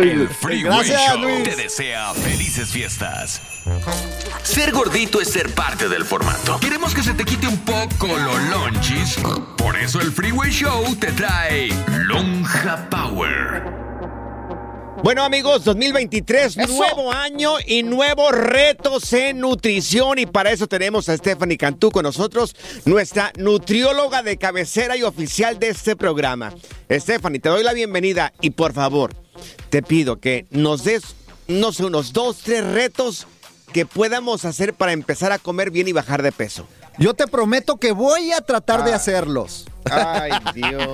El 0.00 0.28
Freeway 0.30 0.62
Gracias, 0.62 1.02
Show 1.12 1.18
Luis. 1.20 1.42
te 1.42 1.56
desea 1.56 2.14
felices 2.14 2.70
fiestas. 2.70 3.42
Ser 4.44 4.72
gordito 4.72 5.20
es 5.20 5.28
ser 5.28 5.52
parte 5.54 5.90
del 5.90 6.06
formato. 6.06 6.58
Queremos 6.58 6.94
que 6.94 7.02
se 7.02 7.12
te 7.12 7.26
quite 7.26 7.46
un 7.48 7.58
poco 7.58 8.06
lo 8.06 8.38
lonchis. 8.38 9.16
Por 9.58 9.76
eso 9.76 10.00
el 10.00 10.10
Freeway 10.10 10.50
Show 10.50 10.96
te 10.96 11.12
trae 11.12 11.68
Lonja 12.06 12.88
Power. 12.88 13.81
Bueno 15.02 15.24
amigos, 15.24 15.64
2023, 15.64 16.58
nuevo 16.68 17.10
año 17.10 17.54
y 17.66 17.82
nuevos 17.82 18.30
retos 18.30 19.12
en 19.12 19.40
nutrición 19.40 20.20
y 20.20 20.26
para 20.26 20.52
eso 20.52 20.68
tenemos 20.68 21.08
a 21.08 21.16
Stephanie 21.16 21.58
Cantú 21.58 21.90
con 21.90 22.04
nosotros, 22.04 22.54
nuestra 22.84 23.32
nutrióloga 23.36 24.22
de 24.22 24.36
cabecera 24.36 24.96
y 24.96 25.02
oficial 25.02 25.58
de 25.58 25.70
este 25.70 25.96
programa. 25.96 26.54
Stephanie, 26.88 27.40
te 27.40 27.48
doy 27.48 27.64
la 27.64 27.72
bienvenida 27.72 28.32
y 28.40 28.50
por 28.50 28.74
favor, 28.74 29.12
te 29.70 29.82
pido 29.82 30.20
que 30.20 30.46
nos 30.50 30.84
des, 30.84 31.02
no 31.48 31.72
sé, 31.72 31.84
unos 31.84 32.12
dos, 32.12 32.38
tres 32.38 32.64
retos 32.64 33.26
que 33.72 33.86
podamos 33.86 34.44
hacer 34.44 34.72
para 34.72 34.92
empezar 34.92 35.32
a 35.32 35.40
comer 35.40 35.72
bien 35.72 35.88
y 35.88 35.92
bajar 35.92 36.22
de 36.22 36.30
peso. 36.30 36.68
Yo 36.98 37.14
te 37.14 37.26
prometo 37.26 37.76
que 37.78 37.92
voy 37.92 38.32
a 38.32 38.40
tratar 38.40 38.84
de 38.84 38.92
hacerlos. 38.92 39.66
Ay, 39.90 40.30
Dios 40.54 40.86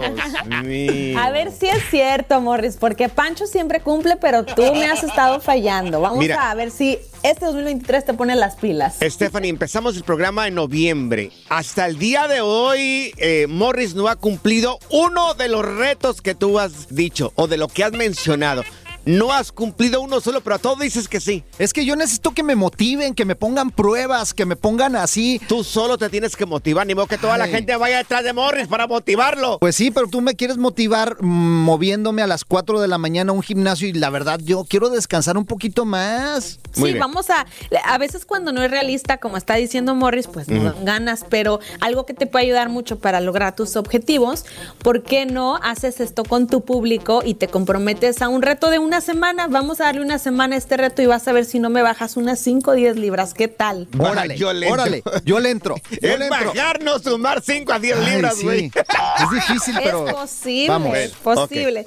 mío. 0.65 1.19
A 1.19 1.31
ver 1.31 1.53
si 1.53 1.69
es 1.69 1.83
cierto, 1.91 2.41
Morris, 2.41 2.77
porque 2.77 3.09
Pancho 3.09 3.47
siempre 3.47 3.81
cumple, 3.81 4.17
pero 4.17 4.45
tú 4.45 4.63
me 4.75 4.87
has 4.87 5.03
estado 5.03 5.41
fallando. 5.41 6.01
Vamos 6.01 6.19
Mira. 6.19 6.51
a 6.51 6.55
ver 6.55 6.71
si 6.71 6.99
este 7.23 7.45
2023 7.45 8.07
te 8.07 8.15
pone 8.15 8.35
las 8.37 8.57
pilas. 8.57 8.97
Stephanie, 9.03 9.51
empezamos 9.51 9.97
el 9.97 10.05
programa 10.05 10.49
en 10.49 10.55
noviembre. 10.55 11.31
Hasta 11.49 11.87
el 11.87 11.99
día 11.99 12.29
de 12.29 12.41
hoy, 12.41 13.13
eh, 13.19 13.47
Morris 13.49 13.95
no 13.95 14.09
ha 14.09 14.17
cumplido 14.17 14.79
uno 14.91 15.35
de 15.35 15.49
los 15.49 15.65
retos 15.65 16.23
que 16.23 16.35
tú 16.35 16.59
has 16.59 16.89
dicho 16.95 17.33
o 17.35 17.47
de 17.47 17.57
lo 17.59 17.69
que 17.69 17.85
has 17.85 17.93
mencionado. 17.93 18.65
No 19.09 19.33
has 19.33 19.53
cumplido 19.53 20.03
uno 20.03 20.21
solo, 20.21 20.43
pero 20.43 20.57
a 20.57 20.59
todo 20.59 20.77
dices 20.77 21.09
que 21.09 21.19
sí. 21.19 21.43
Es 21.59 21.73
que 21.73 21.87
yo 21.87 21.97
necesito 21.97 22.33
que 22.33 22.43
me 22.43 22.55
motiven, 22.57 23.15
que 23.15 23.25
me 23.25 23.35
pongan 23.35 23.71
pruebas, 23.71 24.35
que 24.35 24.45
me 24.45 24.55
pongan 24.55 24.97
así. 24.97 25.41
Tú 25.49 25.65
solo 25.65 25.97
te 25.97 26.11
tienes 26.11 26.37
que 26.37 26.45
motivar, 26.45 26.87
ni 26.87 26.95
modo 26.95 27.07
que 27.07 27.17
toda 27.17 27.39
la 27.39 27.49
gente 27.49 27.75
vaya 27.77 27.97
detrás 27.97 28.23
de 28.23 28.35
Morris 28.35 28.69
para 28.69 28.87
motivarlo. 28.87 29.61
Pues 29.61 29.77
sí, 29.77 29.91
pero 29.91 30.09
tú 30.09 30.21
me 30.21 30.35
quieres 30.35 30.59
motivar 30.59 31.17
mm, 31.23 31.27
moviéndome 31.27 32.21
a 32.21 32.27
las 32.27 32.45
4 32.45 32.83
de 32.83 32.89
la 32.89 32.99
mañana 32.99 33.33
a 33.33 33.35
un 33.35 33.43
gimnasio 33.43 33.89
y 33.89 33.95
la 33.95 34.11
verdad 34.11 34.41
yo 34.45 34.67
quiero 34.69 34.91
descansar 34.91 35.39
un 35.39 35.47
poquito 35.47 35.87
más. 35.87 36.61
Sí, 36.73 36.93
vamos 36.93 37.31
a. 37.31 37.47
A 37.85 37.97
veces 37.97 38.27
cuando 38.27 38.53
no 38.53 38.63
es 38.63 38.71
realista, 38.71 39.17
como 39.17 39.39
está 39.39 39.55
diciendo 39.55 39.95
Morris, 39.95 40.27
pues 40.27 40.49
no 40.49 40.75
ganas, 40.83 41.25
pero 41.27 41.61
algo 41.81 42.05
que 42.05 42.13
te 42.13 42.27
puede 42.27 42.45
ayudar 42.45 42.69
mucho 42.69 42.99
para 42.99 43.23
lograr 43.23 43.57
tus 43.57 43.77
objetivos, 43.77 44.45
¿por 44.83 45.03
qué 45.03 45.25
no 45.25 45.57
haces 45.57 46.01
esto 46.01 46.25
con 46.25 46.47
tu 46.47 46.63
público 46.63 47.23
y 47.25 47.33
te 47.33 47.49
comprometes 47.49 48.21
a 48.21 48.29
un 48.29 48.43
reto 48.43 48.69
de 48.69 48.79
una 48.79 48.98
semana? 49.01 49.47
Vamos 49.49 49.81
a 49.81 49.85
darle 49.85 50.01
una 50.03 50.19
semana 50.19 50.55
a 50.55 50.59
este 50.59 50.77
reto 50.77 51.03
y 51.03 51.07
vas 51.07 51.27
a 51.29 51.33
ver 51.33 51.45
si 51.45 51.59
no 51.59 51.71
me 51.71 51.83
bajas 51.83 52.17
unas 52.17 52.39
5 52.41 52.71
o 52.71 52.75
10 52.75 52.97
libras. 52.97 53.35
¿Qué 53.35 53.49
tal? 53.49 53.89
Órale, 53.99 54.37
yo 54.37 54.53
le 54.53 54.67
entro. 54.69 54.83
órale, 54.83 55.03
yo 55.25 55.41
le 55.41 55.51
entro. 55.51 55.75
Yo 55.91 56.09
Es 56.11 56.19
le 56.19 56.27
entro. 56.27 56.53
bajar, 56.55 56.83
no 56.83 56.99
sumar 56.99 57.43
5 57.43 57.73
a 57.73 57.79
10 57.79 57.97
Ay, 57.99 58.13
libras, 58.13 58.37
sí. 58.37 58.43
güey. 58.45 58.71
Es 59.23 59.31
difícil, 59.31 59.75
pero. 59.83 60.07
Es 60.09 60.15
posible, 60.15 60.69
Vamos. 60.69 60.97
es 60.97 61.11
posible. 61.13 61.87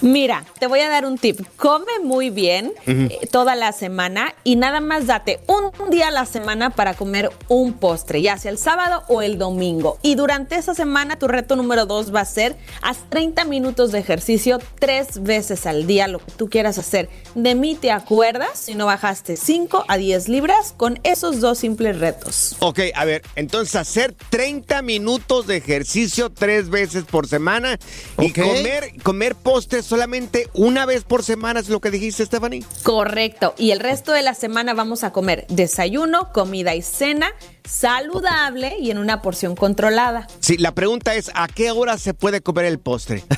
Mira, 0.00 0.44
te 0.58 0.66
voy 0.66 0.80
a 0.80 0.88
dar 0.88 1.06
un 1.06 1.16
tip. 1.18 1.40
Come 1.56 2.00
muy 2.02 2.30
bien 2.30 2.72
eh, 2.86 3.28
toda 3.30 3.54
la 3.54 3.72
semana 3.72 4.34
y 4.44 4.56
nada 4.56 4.80
más 4.80 5.06
date 5.06 5.40
un 5.46 5.90
día 5.90 6.08
a 6.08 6.10
la 6.10 6.26
semana 6.26 6.70
para 6.70 6.94
comer 6.94 7.30
un 7.48 7.72
postre, 7.74 8.20
ya 8.22 8.36
sea 8.36 8.50
el 8.50 8.58
sábado 8.58 9.04
o 9.08 9.22
el 9.22 9.38
domingo. 9.38 9.98
Y 10.02 10.16
durante 10.16 10.56
esa 10.56 10.74
semana 10.74 11.16
tu 11.16 11.28
reto 11.28 11.54
número 11.56 11.86
dos 11.86 12.12
va 12.14 12.20
a 12.20 12.24
ser 12.24 12.56
haz 12.82 12.98
30 13.10 13.44
minutos 13.44 13.92
de 13.92 14.00
ejercicio 14.00 14.58
tres 14.80 15.22
veces 15.22 15.66
al 15.66 15.86
día, 15.86 16.08
lo 16.08 16.18
que 16.18 16.32
tú 16.32 16.48
quieras 16.52 16.78
hacer. 16.78 17.08
De 17.34 17.54
mí 17.56 17.74
te 17.74 17.90
acuerdas 17.90 18.60
si 18.60 18.74
no 18.74 18.86
bajaste 18.86 19.36
5 19.36 19.86
a 19.88 19.96
10 19.96 20.28
libras 20.28 20.74
con 20.76 21.00
esos 21.02 21.40
dos 21.40 21.58
simples 21.58 21.98
retos. 21.98 22.56
Ok, 22.60 22.80
a 22.94 23.04
ver, 23.04 23.22
entonces 23.34 23.74
hacer 23.74 24.14
30 24.28 24.82
minutos 24.82 25.46
de 25.46 25.56
ejercicio 25.56 26.30
tres 26.30 26.68
veces 26.68 27.04
por 27.04 27.26
semana 27.26 27.78
y 28.18 28.32
comer, 28.32 28.92
comer 29.02 29.34
postres 29.34 29.86
solamente 29.86 30.48
una 30.52 30.84
vez 30.84 31.04
por 31.04 31.24
semana, 31.24 31.58
es 31.58 31.70
lo 31.70 31.80
que 31.80 31.90
dijiste, 31.90 32.26
Stephanie. 32.26 32.62
Correcto. 32.82 33.54
Y 33.56 33.70
el 33.70 33.80
resto 33.80 34.12
de 34.12 34.22
la 34.22 34.34
semana 34.34 34.74
vamos 34.74 35.04
a 35.04 35.12
comer 35.12 35.46
desayuno, 35.48 36.32
comida 36.32 36.74
y 36.74 36.82
cena 36.82 37.32
saludable 37.64 38.76
y 38.78 38.90
en 38.90 38.98
una 38.98 39.22
porción 39.22 39.54
controlada. 39.56 40.26
Sí, 40.40 40.56
la 40.58 40.74
pregunta 40.74 41.14
es, 41.14 41.30
¿a 41.34 41.48
qué 41.48 41.70
hora 41.70 41.98
se 41.98 42.14
puede 42.14 42.40
comer 42.40 42.64
el 42.66 42.78
postre? 42.78 43.24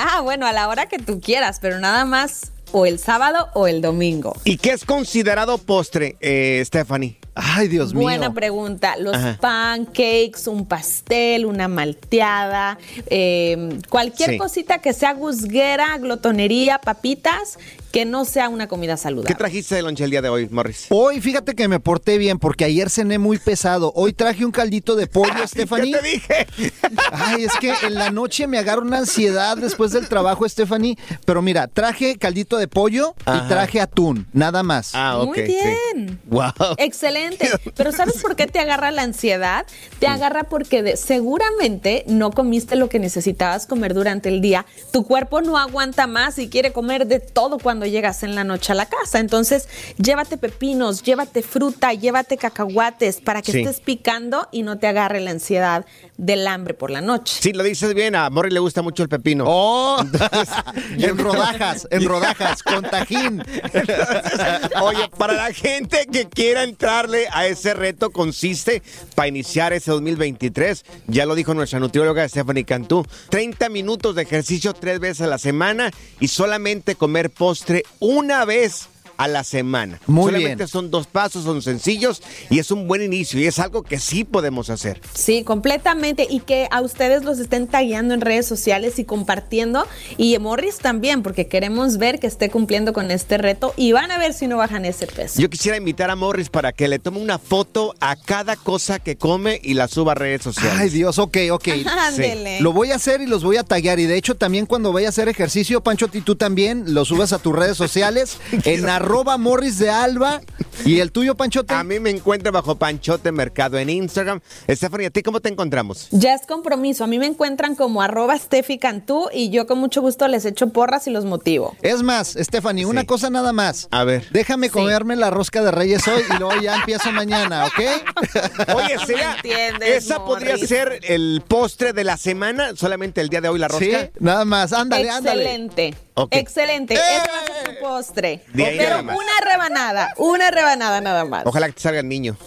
Ah, 0.00 0.20
bueno, 0.22 0.46
a 0.46 0.52
la 0.52 0.68
hora 0.68 0.86
que 0.86 0.98
tú 0.98 1.20
quieras, 1.20 1.58
pero 1.60 1.78
nada 1.80 2.04
más 2.04 2.52
o 2.72 2.86
el 2.86 2.98
sábado 2.98 3.48
o 3.54 3.66
el 3.66 3.80
domingo. 3.82 4.34
¿Y 4.44 4.56
qué 4.58 4.70
es 4.72 4.84
considerado 4.84 5.58
postre, 5.58 6.16
eh, 6.20 6.62
Stephanie? 6.64 7.18
Ay, 7.34 7.68
Dios 7.68 7.94
mío. 7.94 8.02
Buena 8.02 8.34
pregunta. 8.34 8.96
Los 8.96 9.16
Ajá. 9.16 9.38
pancakes, 9.40 10.46
un 10.48 10.66
pastel, 10.66 11.46
una 11.46 11.68
malteada, 11.68 12.78
eh, 13.10 13.78
cualquier 13.88 14.30
Sí. 14.30 14.38
cosita 14.38 14.78
que 14.78 14.92
sea 14.92 15.12
gusguera, 15.14 15.96
glotonería, 15.98 16.78
papitas, 16.80 17.58
que 17.92 18.04
no 18.04 18.24
sea 18.24 18.48
una 18.48 18.68
comida 18.68 18.94
¿Qué 18.94 18.98
saludable. 19.02 19.34
trajiste 19.34 19.74
de 19.74 19.82
lonche 19.82 20.04
el 20.04 20.10
día 20.10 20.22
de 20.22 20.28
hoy, 20.28 20.48
Morris? 20.50 20.86
Hoy 20.90 21.20
fíjate 21.20 21.54
que 21.54 21.68
me 21.68 21.80
porté 21.80 22.18
bien 22.18 22.38
porque 22.38 22.64
ayer 22.64 22.90
cené 22.90 23.18
muy 23.18 23.38
pesado. 23.38 23.92
Hoy 23.94 24.12
traje 24.12 24.44
un 24.44 24.50
caldito 24.52 24.94
de 24.96 25.06
pollo, 25.06 25.32
Stephanie. 25.46 25.92
¿Qué 25.94 25.98
te 26.00 26.08
dije? 26.08 26.72
Ay, 27.12 27.44
es 27.44 27.52
que 27.60 27.72
en 27.82 27.94
la 27.94 28.10
noche 28.10 28.46
me 28.46 28.58
agarra 28.58 28.82
una 28.82 28.98
ansiedad 28.98 29.56
después 29.56 29.92
del 29.92 30.08
trabajo, 30.08 30.48
Stephanie. 30.48 30.96
Pero 31.24 31.42
mira, 31.42 31.66
traje 31.68 32.16
caldito 32.18 32.56
de 32.58 32.68
pollo 32.68 33.14
Ajá. 33.24 33.44
y 33.44 33.48
traje 33.48 33.80
atún, 33.80 34.26
nada 34.32 34.62
más. 34.62 34.90
Ah, 34.94 35.18
ok. 35.18 35.26
Muy 35.36 35.42
bien. 35.42 36.20
Wow. 36.26 36.52
Excelente. 36.76 37.48
Pero 37.76 37.92
¿sabes 37.92 38.20
por 38.20 38.36
qué 38.36 38.46
te 38.46 38.58
agarra 38.58 38.90
la 38.90 39.02
ansiedad? 39.02 39.66
Te 39.98 40.06
agarra 40.06 40.44
porque 40.44 40.82
de- 40.82 40.96
seguramente 40.96 42.04
no 42.06 42.30
comiste 42.32 42.76
lo 42.76 42.88
que 42.88 42.98
necesitabas 42.98 43.66
comer 43.66 43.94
durante 43.94 44.28
el 44.28 44.40
día. 44.40 44.66
Tu 44.92 45.04
cuerpo 45.04 45.40
no 45.40 45.56
aguanta 45.58 46.06
más 46.06 46.38
y 46.38 46.48
quiere 46.48 46.72
comer 46.72 47.06
de 47.06 47.20
todo 47.20 47.58
cuando 47.58 47.77
llegas 47.86 48.22
en 48.22 48.34
la 48.34 48.44
noche 48.44 48.72
a 48.72 48.74
la 48.74 48.86
casa. 48.86 49.18
Entonces, 49.20 49.68
llévate 49.96 50.36
pepinos, 50.36 51.02
llévate 51.02 51.42
fruta, 51.42 51.92
llévate 51.92 52.36
cacahuates 52.36 53.20
para 53.20 53.42
que 53.42 53.52
Sí. 53.52 53.60
estés 53.60 53.80
picando 53.80 54.48
y 54.52 54.62
no 54.62 54.78
te 54.78 54.86
agarre 54.86 55.20
la 55.20 55.30
ansiedad 55.30 55.84
del 56.16 56.46
hambre 56.46 56.74
por 56.74 56.90
la 56.90 57.00
noche. 57.00 57.36
Sí, 57.40 57.52
lo 57.52 57.62
dices 57.62 57.94
bien, 57.94 58.14
a 58.14 58.28
Morris 58.30 58.52
le 58.52 58.60
gusta 58.60 58.82
mucho 58.82 59.02
el 59.02 59.08
pepino. 59.08 59.44
¡Oh! 59.46 60.02
en 60.98 61.18
rodajas, 61.18 61.86
en 61.90 62.04
rodajas, 62.04 62.62
con 62.62 62.82
tajín. 62.82 63.42
Oye, 64.82 65.08
para 65.16 65.32
la 65.34 65.52
gente 65.52 66.06
que 66.10 66.28
quiera 66.28 66.62
entrarle 66.64 67.26
a 67.32 67.46
ese 67.46 67.74
reto, 67.74 68.10
consiste 68.10 68.82
para 69.14 69.28
iniciar 69.28 69.72
ese 69.72 69.90
2023, 69.90 70.84
ya 71.06 71.26
lo 71.26 71.34
dijo 71.34 71.54
nuestra 71.54 71.78
nutrióloga 71.80 72.28
Stephanie 72.28 72.64
Cantú, 72.64 73.04
30 73.30 73.68
minutos 73.68 74.14
de 74.14 74.22
ejercicio 74.22 74.74
tres 74.74 75.00
veces 75.00 75.22
a 75.22 75.26
la 75.26 75.38
semana 75.38 75.90
y 76.20 76.28
solamente 76.28 76.94
comer 76.94 77.30
postre 77.30 77.67
una 78.00 78.44
vez 78.44 78.88
a 79.18 79.28
la 79.28 79.44
semana. 79.44 80.00
Muy 80.06 80.26
solamente 80.26 80.56
bien. 80.56 80.68
son 80.68 80.90
dos 80.90 81.06
pasos, 81.08 81.44
son 81.44 81.60
sencillos 81.60 82.22
y 82.48 82.60
es 82.60 82.70
un 82.70 82.86
buen 82.86 83.02
inicio 83.02 83.38
y 83.40 83.46
es 83.46 83.58
algo 83.58 83.82
que 83.82 83.98
sí 83.98 84.24
podemos 84.24 84.70
hacer. 84.70 85.00
Sí, 85.12 85.42
completamente. 85.42 86.26
Y 86.30 86.40
que 86.40 86.68
a 86.70 86.80
ustedes 86.80 87.24
los 87.24 87.40
estén 87.40 87.66
tagueando 87.66 88.14
en 88.14 88.20
redes 88.20 88.46
sociales 88.46 88.98
y 88.98 89.04
compartiendo. 89.04 89.86
Y 90.16 90.36
a 90.36 90.40
Morris 90.40 90.78
también, 90.78 91.22
porque 91.22 91.48
queremos 91.48 91.98
ver 91.98 92.20
que 92.20 92.28
esté 92.28 92.48
cumpliendo 92.48 92.92
con 92.92 93.10
este 93.10 93.38
reto 93.38 93.74
y 93.76 93.92
van 93.92 94.12
a 94.12 94.18
ver 94.18 94.32
si 94.32 94.46
no 94.46 94.56
bajan 94.56 94.84
ese 94.84 95.08
peso. 95.08 95.40
Yo 95.40 95.50
quisiera 95.50 95.76
invitar 95.76 96.10
a 96.10 96.16
Morris 96.16 96.48
para 96.48 96.72
que 96.72 96.86
le 96.86 97.00
tome 97.00 97.20
una 97.20 97.38
foto 97.38 97.96
a 98.00 98.14
cada 98.14 98.54
cosa 98.54 99.00
que 99.00 99.16
come 99.16 99.60
y 99.64 99.74
la 99.74 99.88
suba 99.88 100.12
a 100.12 100.14
redes 100.14 100.42
sociales. 100.42 100.78
Ay, 100.78 100.90
Dios, 100.90 101.18
ok, 101.18 101.36
ok. 101.50 101.68
Ándele. 101.86 102.60
Lo 102.60 102.72
voy 102.72 102.92
a 102.92 102.94
hacer 102.94 103.20
y 103.20 103.26
los 103.26 103.42
voy 103.42 103.56
a 103.56 103.64
taggear. 103.64 103.98
Y 103.98 104.06
de 104.06 104.16
hecho, 104.16 104.36
también 104.36 104.64
cuando 104.64 104.92
vaya 104.92 105.08
a 105.08 105.10
hacer 105.10 105.28
ejercicio, 105.28 105.82
Pancho, 105.82 106.08
y 106.12 106.20
tú 106.20 106.36
también 106.36 106.94
lo 106.94 107.04
subas 107.04 107.32
a 107.32 107.40
tus 107.40 107.54
redes 107.54 107.76
sociales 107.76 108.38
en 108.64 108.88
arroba 108.88 109.07
morris 109.12 109.78
de 109.78 109.90
alba. 109.90 110.40
¿Y 110.84 111.00
el 111.00 111.10
tuyo, 111.10 111.34
Panchote? 111.34 111.74
A 111.74 111.82
mí 111.82 111.98
me 111.98 112.10
encuentra 112.10 112.52
bajo 112.52 112.76
Panchote 112.76 113.32
Mercado 113.32 113.78
en 113.78 113.90
Instagram. 113.90 114.40
Stephanie, 114.70 115.06
¿a 115.06 115.10
ti 115.10 115.22
cómo 115.22 115.40
te 115.40 115.48
encontramos? 115.48 116.06
Ya 116.12 116.34
es 116.34 116.46
compromiso. 116.46 117.02
A 117.04 117.06
mí 117.08 117.18
me 117.18 117.26
encuentran 117.26 117.74
como 117.74 118.00
arroba 118.00 118.38
Steffi 118.38 118.78
Cantú 118.78 119.28
y 119.32 119.50
yo 119.50 119.66
con 119.66 119.78
mucho 119.78 120.00
gusto 120.00 120.28
les 120.28 120.44
echo 120.44 120.68
porras 120.68 121.06
y 121.08 121.10
los 121.10 121.24
motivo. 121.24 121.76
Es 121.82 122.02
más, 122.02 122.36
Stephanie, 122.38 122.86
una 122.86 123.04
cosa 123.04 123.28
nada 123.28 123.52
más. 123.52 123.88
A 123.90 124.04
ver. 124.04 124.28
Déjame 124.30 124.70
comerme 124.70 125.16
la 125.16 125.30
rosca 125.30 125.62
de 125.62 125.72
Reyes 125.72 126.06
hoy 126.06 126.22
y 126.34 126.38
luego 126.38 126.60
ya 126.60 126.76
empiezo 126.76 127.10
mañana, 127.10 127.66
¿ok? 127.66 127.80
Oye, 128.76 128.94
entiendes, 128.94 130.04
esa 130.04 130.24
podría 130.24 130.56
ser 130.58 131.00
el 131.02 131.42
postre 131.46 131.92
de 131.92 132.04
la 132.04 132.16
semana, 132.16 132.76
solamente 132.76 133.20
el 133.20 133.28
día 133.28 133.40
de 133.40 133.48
hoy 133.48 133.58
la 133.58 133.68
Sí, 133.68 133.90
rosca. 133.90 134.10
nada 134.20 134.44
más. 134.44 134.72
Ándale, 134.72 135.10
ándale. 135.10 135.42
Excelente. 135.42 135.94
Excelente. 136.30 136.94
Ese 136.94 137.02
va 137.02 137.40
a 137.40 137.46
ser 137.46 137.74
tu 137.74 137.80
postre. 137.80 138.42
Pero 138.54 139.00
una 139.00 139.40
rebanada, 139.44 140.14
una 140.16 140.50
rebanada 140.50 141.00
nada 141.00 141.24
más. 141.24 141.44
Ojalá 141.46 141.66
que 141.68 141.74
te 141.74 141.80
salga 141.80 142.00
el 142.00 142.08
niño. 142.08 142.36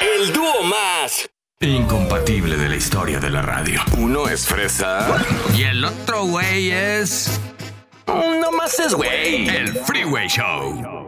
El 0.00 0.32
dúo 0.32 0.62
más 0.62 1.28
incompatible 1.60 2.56
de 2.56 2.68
la 2.68 2.76
historia 2.76 3.18
de 3.18 3.30
la 3.30 3.42
radio. 3.42 3.80
Uno 3.98 4.28
es 4.28 4.46
fresa. 4.46 5.06
Y 5.56 5.64
el 5.64 5.84
otro 5.84 6.24
güey 6.24 6.70
es. 6.70 7.40
No 8.06 8.52
más 8.52 8.78
es 8.78 8.94
güey. 8.94 9.48
El 9.48 9.74
Freeway 9.74 10.28
Show. 10.28 11.07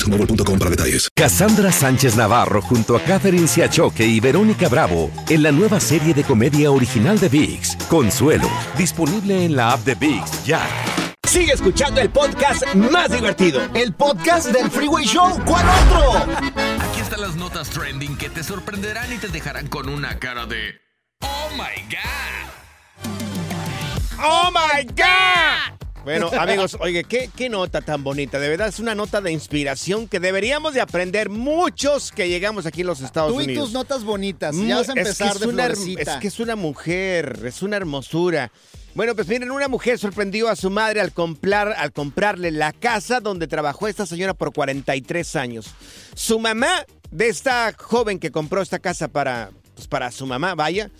boostmobile.com 0.01 0.59
para 0.59 0.69
detalles. 0.69 1.09
Cassandra 1.15 1.71
Sánchez 1.71 2.15
Navarro 2.15 2.61
junto 2.61 2.95
a 2.95 3.01
Catherine 3.01 3.47
Siachoque 3.47 4.05
y 4.05 4.19
Verónica 4.19 4.67
Bravo 4.69 5.11
en 5.29 5.43
la 5.43 5.51
nueva 5.51 5.79
serie 5.79 6.13
de 6.13 6.23
comedia 6.23 6.71
original 6.71 7.19
de 7.19 7.29
VIX, 7.29 7.75
Consuelo, 7.89 8.49
disponible 8.77 9.45
en 9.45 9.55
la 9.55 9.73
app 9.73 9.85
de 9.85 9.95
VIX 9.95 10.45
ya. 10.45 10.61
Sigue 11.27 11.53
escuchando 11.53 12.01
el 12.01 12.09
podcast 12.09 12.65
más 12.75 13.11
divertido. 13.11 13.61
El 13.73 13.93
podcast 13.93 14.47
del 14.47 14.69
Freeway 14.69 15.05
Show. 15.05 15.39
¿Cuál 15.45 15.65
otro? 15.85 16.25
Aquí 16.89 16.99
están 16.99 17.21
las 17.21 17.35
notas 17.35 17.69
trending 17.69 18.17
que 18.17 18.29
te 18.29 18.43
sorprenderán 18.43 19.13
y 19.13 19.17
te 19.17 19.29
dejarán 19.29 19.67
con 19.67 19.87
una 19.87 20.19
cara 20.19 20.45
de. 20.45 20.81
¡Oh 21.21 21.49
my 21.53 21.81
God! 21.89 22.49
¡Oh 24.21 24.51
my 24.51 24.83
God! 24.87 25.90
Bueno, 26.03 26.29
amigos, 26.39 26.77
oye, 26.79 27.03
¿qué, 27.03 27.29
qué 27.35 27.49
nota 27.49 27.81
tan 27.81 28.03
bonita. 28.03 28.39
De 28.39 28.49
verdad 28.49 28.67
es 28.67 28.79
una 28.79 28.95
nota 28.95 29.21
de 29.21 29.31
inspiración 29.31 30.07
que 30.07 30.19
deberíamos 30.19 30.73
de 30.73 30.81
aprender 30.81 31.29
muchos 31.29 32.11
que 32.11 32.27
llegamos 32.27 32.65
aquí 32.65 32.81
en 32.81 32.87
los 32.87 33.01
Estados 33.01 33.33
Tú 33.33 33.41
y 33.41 33.45
Unidos. 33.45 33.65
tus 33.65 33.73
notas 33.73 34.03
bonitas. 34.03 34.55
Ya 34.55 34.77
vas 34.77 34.89
a 34.89 34.91
es 34.91 34.93
que 34.93 34.99
empezar 35.01 35.33
es 35.33 35.39
de 35.39 35.47
una 35.47 35.65
florecita. 35.65 36.13
Es 36.13 36.19
que 36.19 36.27
es 36.27 36.39
una 36.39 36.55
mujer, 36.55 37.39
es 37.45 37.61
una 37.61 37.77
hermosura. 37.77 38.51
Bueno, 38.93 39.15
pues 39.15 39.27
miren, 39.27 39.51
una 39.51 39.69
mujer 39.69 39.97
sorprendió 39.99 40.49
a 40.49 40.55
su 40.57 40.69
madre 40.69 40.99
al, 40.99 41.13
comprar, 41.13 41.73
al 41.77 41.93
comprarle 41.93 42.51
la 42.51 42.73
casa 42.73 43.21
donde 43.21 43.47
trabajó 43.47 43.87
esta 43.87 44.05
señora 44.05 44.33
por 44.33 44.51
43 44.51 45.35
años. 45.37 45.73
Su 46.13 46.39
mamá, 46.39 46.85
de 47.09 47.29
esta 47.29 47.73
joven 47.77 48.19
que 48.19 48.31
compró 48.31 48.61
esta 48.61 48.79
casa 48.79 49.07
para, 49.07 49.51
pues 49.75 49.87
para 49.87 50.11
su 50.11 50.25
mamá, 50.25 50.55
vaya, 50.55 50.91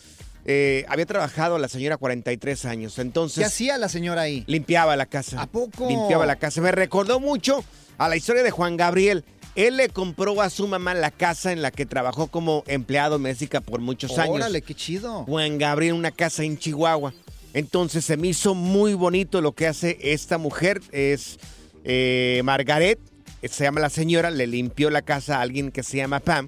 eh, 0.46 0.86
había 0.88 1.06
trabajado 1.06 1.58
la 1.60 1.68
señora 1.68 1.98
43 1.98 2.66
años. 2.66 3.00
Entonces. 3.00 3.40
¿Qué 3.40 3.46
hacía 3.46 3.78
la 3.78 3.90
señora 3.90 4.22
ahí? 4.22 4.44
Limpiaba 4.48 4.96
la 4.96 5.06
casa. 5.06 5.42
¿A 5.42 5.48
poco? 5.48 5.88
Limpiaba 5.88 6.26
la 6.26 6.38
casa. 6.38 6.62
Me 6.62 6.72
recordó 6.72 7.20
mucho 7.20 7.64
a 7.98 8.10
la 8.10 8.16
historia 8.16 8.44
de 8.44 8.52
Juan 8.52 8.78
Gabriel. 8.78 9.24
Él 9.56 9.78
le 9.78 9.90
compró 9.90 10.42
a 10.42 10.50
su 10.50 10.68
mamá 10.68 10.94
la 10.94 11.12
casa 11.12 11.52
en 11.52 11.62
la 11.62 11.72
que 11.72 11.86
trabajó 11.86 12.28
como 12.28 12.64
empleado 12.68 13.12
doméstica 13.12 13.60
por 13.60 13.82
muchos 13.82 14.18
años. 14.18 14.36
Órale, 14.36 14.62
qué 14.62 14.74
chido. 14.74 15.26
Juan 15.26 15.58
Gabriel, 15.58 15.94
una 15.94 16.12
casa 16.12 16.44
en 16.44 16.58
Chihuahua. 16.58 17.14
Entonces 17.54 18.06
se 18.06 18.16
me 18.16 18.30
hizo 18.30 18.56
muy 18.56 18.94
bonito 18.94 19.42
lo 19.42 19.52
que 19.52 19.68
hace 19.68 19.98
esta 20.02 20.38
mujer. 20.38 20.82
Es 20.94 21.38
eh, 21.84 22.42
Margaret, 22.46 22.98
se 23.44 23.64
llama 23.66 23.82
la 23.82 23.90
señora, 23.90 24.32
le 24.32 24.48
limpió 24.48 24.90
la 24.90 25.02
casa 25.02 25.38
a 25.38 25.42
alguien 25.42 25.72
que 25.72 25.84
se 25.84 25.98
llama 25.98 26.22
Pam. 26.22 26.48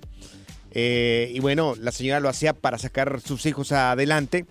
Eh, 0.74 1.32
y 1.34 1.40
bueno, 1.40 1.76
la 1.80 1.92
señora 1.92 2.20
lo 2.20 2.30
hacía 2.30 2.54
para 2.54 2.78
sacar 2.78 3.22
sus 3.22 3.46
hijos 3.46 3.72
adelante. 3.72 4.46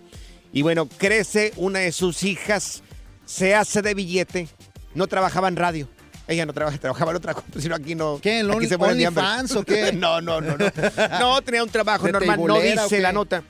Y 0.53 0.61
bueno, 0.61 0.87
crece 0.87 1.51
una 1.57 1.79
de 1.79 1.91
sus 1.91 2.23
hijas, 2.23 2.83
se 3.25 3.55
hace 3.55 3.81
de 3.81 3.93
billete, 3.93 4.47
no 4.93 5.07
trabajaba 5.07 5.47
en 5.47 5.55
radio. 5.55 5.87
Ella 6.27 6.45
no 6.45 6.53
trabaja, 6.53 6.77
trabajaba 6.79 7.11
en 7.11 7.17
otra 7.17 7.33
cosa, 7.33 7.47
sino 7.59 7.75
aquí 7.75 7.95
no. 7.95 8.19
¿Qué? 8.21 8.39
¿En 8.39 8.45
aquí 8.47 8.55
Only, 8.55 8.67
se 8.67 8.73
hambre. 8.75 8.91
OnlyFans 8.91 9.55
o 9.55 9.63
qué? 9.63 9.91
no, 9.93 10.21
no, 10.21 10.39
no, 10.39 10.57
no. 10.57 10.65
No, 11.19 11.41
tenía 11.41 11.63
un 11.63 11.69
trabajo 11.69 12.05
¿De 12.05 12.13
normal, 12.13 12.39
no 12.45 12.59
dice 12.59 12.99
la 12.99 13.11
nota. 13.11 13.43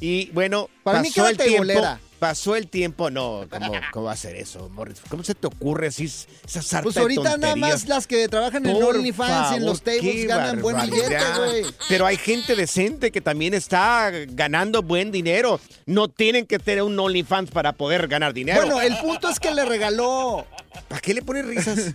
Y 0.00 0.30
bueno, 0.30 0.68
Para 0.82 1.00
mí 1.00 1.10
pasó 1.10 1.24
que 1.24 1.30
el 1.30 1.64
tiempo. 1.64 1.98
Pasó 2.22 2.54
el 2.54 2.68
tiempo, 2.68 3.10
no, 3.10 3.48
¿cómo, 3.50 3.72
cómo 3.90 4.04
va 4.04 4.12
a 4.12 4.16
ser 4.16 4.36
eso, 4.36 4.68
Morris? 4.68 5.00
¿Cómo 5.08 5.24
se 5.24 5.34
te 5.34 5.48
ocurre 5.48 5.88
así 5.88 6.04
esa 6.04 6.62
sarta 6.62 6.84
Pues 6.84 6.94
de 6.94 7.00
ahorita 7.00 7.36
nada 7.36 7.56
más 7.56 7.88
las 7.88 8.06
que 8.06 8.28
trabajan 8.28 8.64
en 8.64 8.80
OnlyFans 8.80 9.50
y 9.50 9.54
en 9.56 9.66
los 9.66 9.82
tables 9.82 10.28
ganan 10.28 10.62
buen 10.62 10.80
billete, 10.82 11.18
güey. 11.36 11.64
Pero 11.88 12.06
hay 12.06 12.16
gente 12.16 12.54
decente 12.54 13.10
que 13.10 13.20
también 13.20 13.54
está 13.54 14.12
ganando 14.28 14.84
buen 14.84 15.10
dinero. 15.10 15.58
No 15.84 16.06
tienen 16.06 16.46
que 16.46 16.60
tener 16.60 16.84
un 16.84 16.96
OnlyFans 16.96 17.50
para 17.50 17.72
poder 17.72 18.06
ganar 18.06 18.32
dinero. 18.32 18.60
Bueno, 18.60 18.80
el 18.80 18.96
punto 18.98 19.28
es 19.28 19.40
que 19.40 19.50
le 19.50 19.64
regaló. 19.64 20.46
¿Para 20.88 21.00
qué 21.00 21.14
le 21.14 21.22
pones 21.22 21.46
risas? 21.46 21.78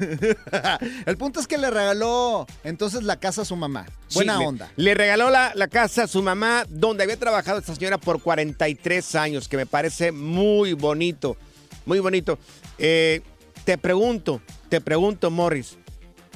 el 1.06 1.18
punto 1.18 1.40
es 1.40 1.48
que 1.48 1.58
le 1.58 1.70
regaló 1.70 2.46
entonces 2.64 3.04
la 3.04 3.20
casa 3.20 3.42
a 3.44 3.46
su 3.46 3.56
mamá. 3.56 3.86
Buena 4.14 4.34
Sí, 4.34 4.40
le- 4.40 4.46
onda. 4.48 4.72
Le, 4.76 4.94
regaló 4.94 5.30
la, 5.30 5.52
la 5.56 5.68
casa 5.68 6.04
a 6.04 6.08
su 6.08 6.22
mamá, 6.24 6.66
donde 6.70 7.04
había 7.04 7.18
trabajado 7.18 7.60
esta 7.60 7.76
señora 7.76 7.98
por 7.98 8.22
43 8.22 9.16
años, 9.16 9.48
que 9.48 9.58
me 9.58 9.66
parece 9.66 10.12
muy 10.12 10.74
bonito. 10.74 11.38
Muy 11.86 12.00
bonito. 12.00 12.38
Eh, 12.78 13.22
te 13.66 13.78
pregunto, 13.78 14.42
te 14.70 14.82
pregunto, 14.82 15.30
Morris, 15.32 15.78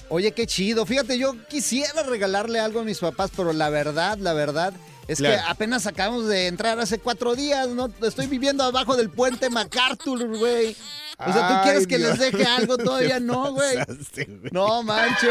Oye, 0.10 0.32
qué 0.34 0.48
chido. 0.48 0.86
Fíjate, 0.86 1.18
yo 1.18 1.36
quisiera 1.48 2.04
regalarle 2.04 2.60
algo 2.60 2.82
a 2.82 2.84
mis 2.84 3.00
papás, 3.00 3.32
pero 3.36 3.54
la 3.54 3.70
verdad, 3.70 4.18
la 4.18 4.34
verdad 4.34 4.74
es 5.08 5.20
Claro. 5.20 5.36
que 5.36 5.50
apenas 5.50 5.88
acabamos 5.88 6.28
de 6.28 6.48
entrar 6.48 6.80
hace 6.80 7.00
cuatro 7.00 7.36
días, 7.36 7.68
¿no? 7.70 7.90
Estoy 8.02 8.28
viviendo 8.28 8.64
abajo 8.64 8.96
del 8.96 9.10
puente 9.10 9.50
MacArthur, 9.50 10.38
güey. 10.38 10.76
O 11.18 11.32
sea, 11.34 11.48
¿tú 11.48 11.54
Ay, 11.56 11.64
quieres 11.64 11.88
que 11.88 11.98
Dios. 11.98 12.18
les 12.18 12.32
deje 12.32 12.46
algo? 12.46 12.78
Todavía 12.78 13.20
no, 13.20 13.52
güey. 13.54 13.78
No 14.52 14.82
manches. 14.84 15.30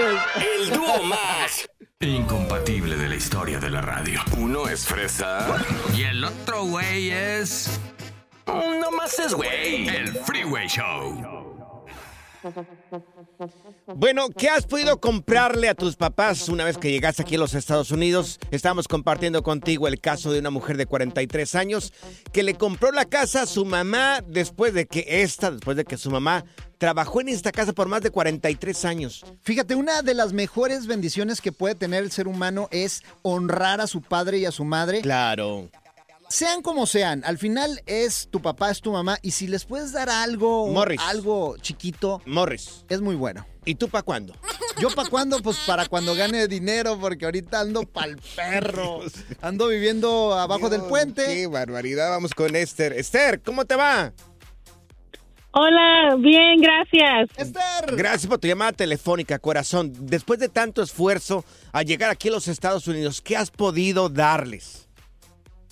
El 0.63 0.71
dúo 0.71 1.03
más 1.05 1.69
incompatible 2.01 2.97
de 2.97 3.09
la 3.09 3.15
historia 3.17 3.59
de 3.59 3.71
la 3.71 3.81
radio. 3.83 4.21
Uno 4.39 4.69
es 4.69 4.87
fresa. 4.87 5.47
Y 5.95 6.03
el 6.05 6.25
otro 6.25 6.65
güey 6.65 7.11
es. 7.11 7.69
No 8.47 8.91
más 8.93 9.19
es 9.19 9.35
güey. 9.35 9.89
El 9.89 10.13
Freeway 10.25 10.67
Show. 10.69 11.50
Bueno, 13.95 14.29
¿qué 14.31 14.49
has 14.49 14.67
podido 14.67 15.01
comprarle 15.01 15.69
a 15.69 15.75
tus 15.75 15.97
papás 15.97 16.49
una 16.49 16.65
vez 16.65 16.79
que 16.79 16.91
llegaste 16.91 17.23
aquí 17.23 17.35
a 17.35 17.39
los 17.39 17.55
Estados 17.55 17.91
Unidos? 17.91 18.39
Estamos 18.51 18.89
compartiendo 18.89 19.43
contigo 19.43 19.89
el 19.89 20.01
caso 20.01 20.33
de 20.33 20.39
una 20.39 20.51
mujer 20.51 20.77
de 20.77 20.87
43 20.87 21.55
años 21.55 21.93
que 22.33 22.43
le 22.43 22.55
compró 22.55 22.93
la 22.93 23.05
casa 23.05 23.43
a 23.43 23.47
su 23.47 23.65
mamá 23.65 24.23
después 24.27 24.75
de 24.75 24.87
que 24.87 25.05
esta, 25.23 25.51
después 25.51 25.77
de 25.77 25.85
que 25.85 25.97
su 25.97 26.11
mamá 26.11 26.45
trabajó 26.79 27.21
en 27.21 27.29
esta 27.29 27.53
casa 27.53 27.75
por 27.75 27.89
más 27.89 28.01
de 28.01 28.11
43 28.11 28.85
años. 28.87 29.25
Fíjate, 29.43 29.75
una 29.75 30.01
de 30.01 30.15
las 30.15 30.33
mejores 30.33 30.87
bendiciones 30.87 31.43
que 31.43 31.53
puede 31.53 31.75
tener 31.75 32.03
el 32.03 32.11
ser 32.11 32.27
humano 32.27 32.69
es 32.71 33.03
honrar 33.23 33.83
a 33.83 33.87
su 33.87 34.01
padre 34.01 34.39
y 34.39 34.47
a 34.47 34.51
su 34.51 34.65
madre. 34.65 35.03
Claro. 35.03 35.69
Sean 36.31 36.63
como 36.63 36.87
sean, 36.87 37.25
al 37.25 37.39
final 37.39 37.83
es 37.87 38.29
tu 38.31 38.41
papá, 38.41 38.71
es 38.71 38.81
tu 38.81 38.93
mamá, 38.93 39.19
y 39.21 39.33
si 39.33 39.49
les 39.49 39.65
puedes 39.65 39.93
dar 39.93 40.09
algo, 40.09 40.69
Morris. 40.69 41.01
algo 41.03 41.57
chiquito, 41.59 42.23
Morris. 42.25 42.85
es 42.89 43.01
muy 43.01 43.17
bueno. 43.17 43.45
¿Y 43.65 43.75
tú 43.75 43.89
para 43.89 44.05
cuándo? 44.05 44.37
¿Yo 44.81 44.91
para 44.91 45.11
cuándo? 45.11 45.43
Pues 45.43 45.57
para 45.67 45.87
cuando 45.87 46.15
gane 46.15 46.47
dinero, 46.47 46.97
porque 47.01 47.25
ahorita 47.25 47.59
ando 47.61 47.83
pa'l 47.83 48.17
perro. 48.37 49.01
Ando 49.43 49.67
viviendo 49.67 50.33
abajo 50.33 50.71
del 50.71 50.83
puente. 50.83 51.27
Qué 51.27 51.47
barbaridad. 51.49 52.11
Vamos 52.11 52.33
con 52.33 52.55
Esther. 52.55 52.93
Esther, 52.93 53.43
¿cómo 53.43 53.65
te 53.65 53.75
va? 53.75 54.13
Hola, 55.51 56.15
bien, 56.17 56.61
gracias. 56.61 57.29
Esther. 57.37 57.97
Gracias 57.97 58.29
por 58.29 58.39
tu 58.39 58.47
llamada 58.47 58.73
telefónica, 58.73 59.41
corazón. 59.41 59.93
Después 59.99 60.39
de 60.39 60.49
tanto 60.49 60.81
esfuerzo 60.81 61.45
a 61.73 61.83
llegar 61.83 62.09
aquí 62.09 62.29
a 62.29 62.33
los 62.33 62.47
Estados 62.47 62.87
Unidos, 62.87 63.21
¿qué 63.21 63.37
has 63.37 63.51
podido 63.51 64.09
darles? 64.09 64.89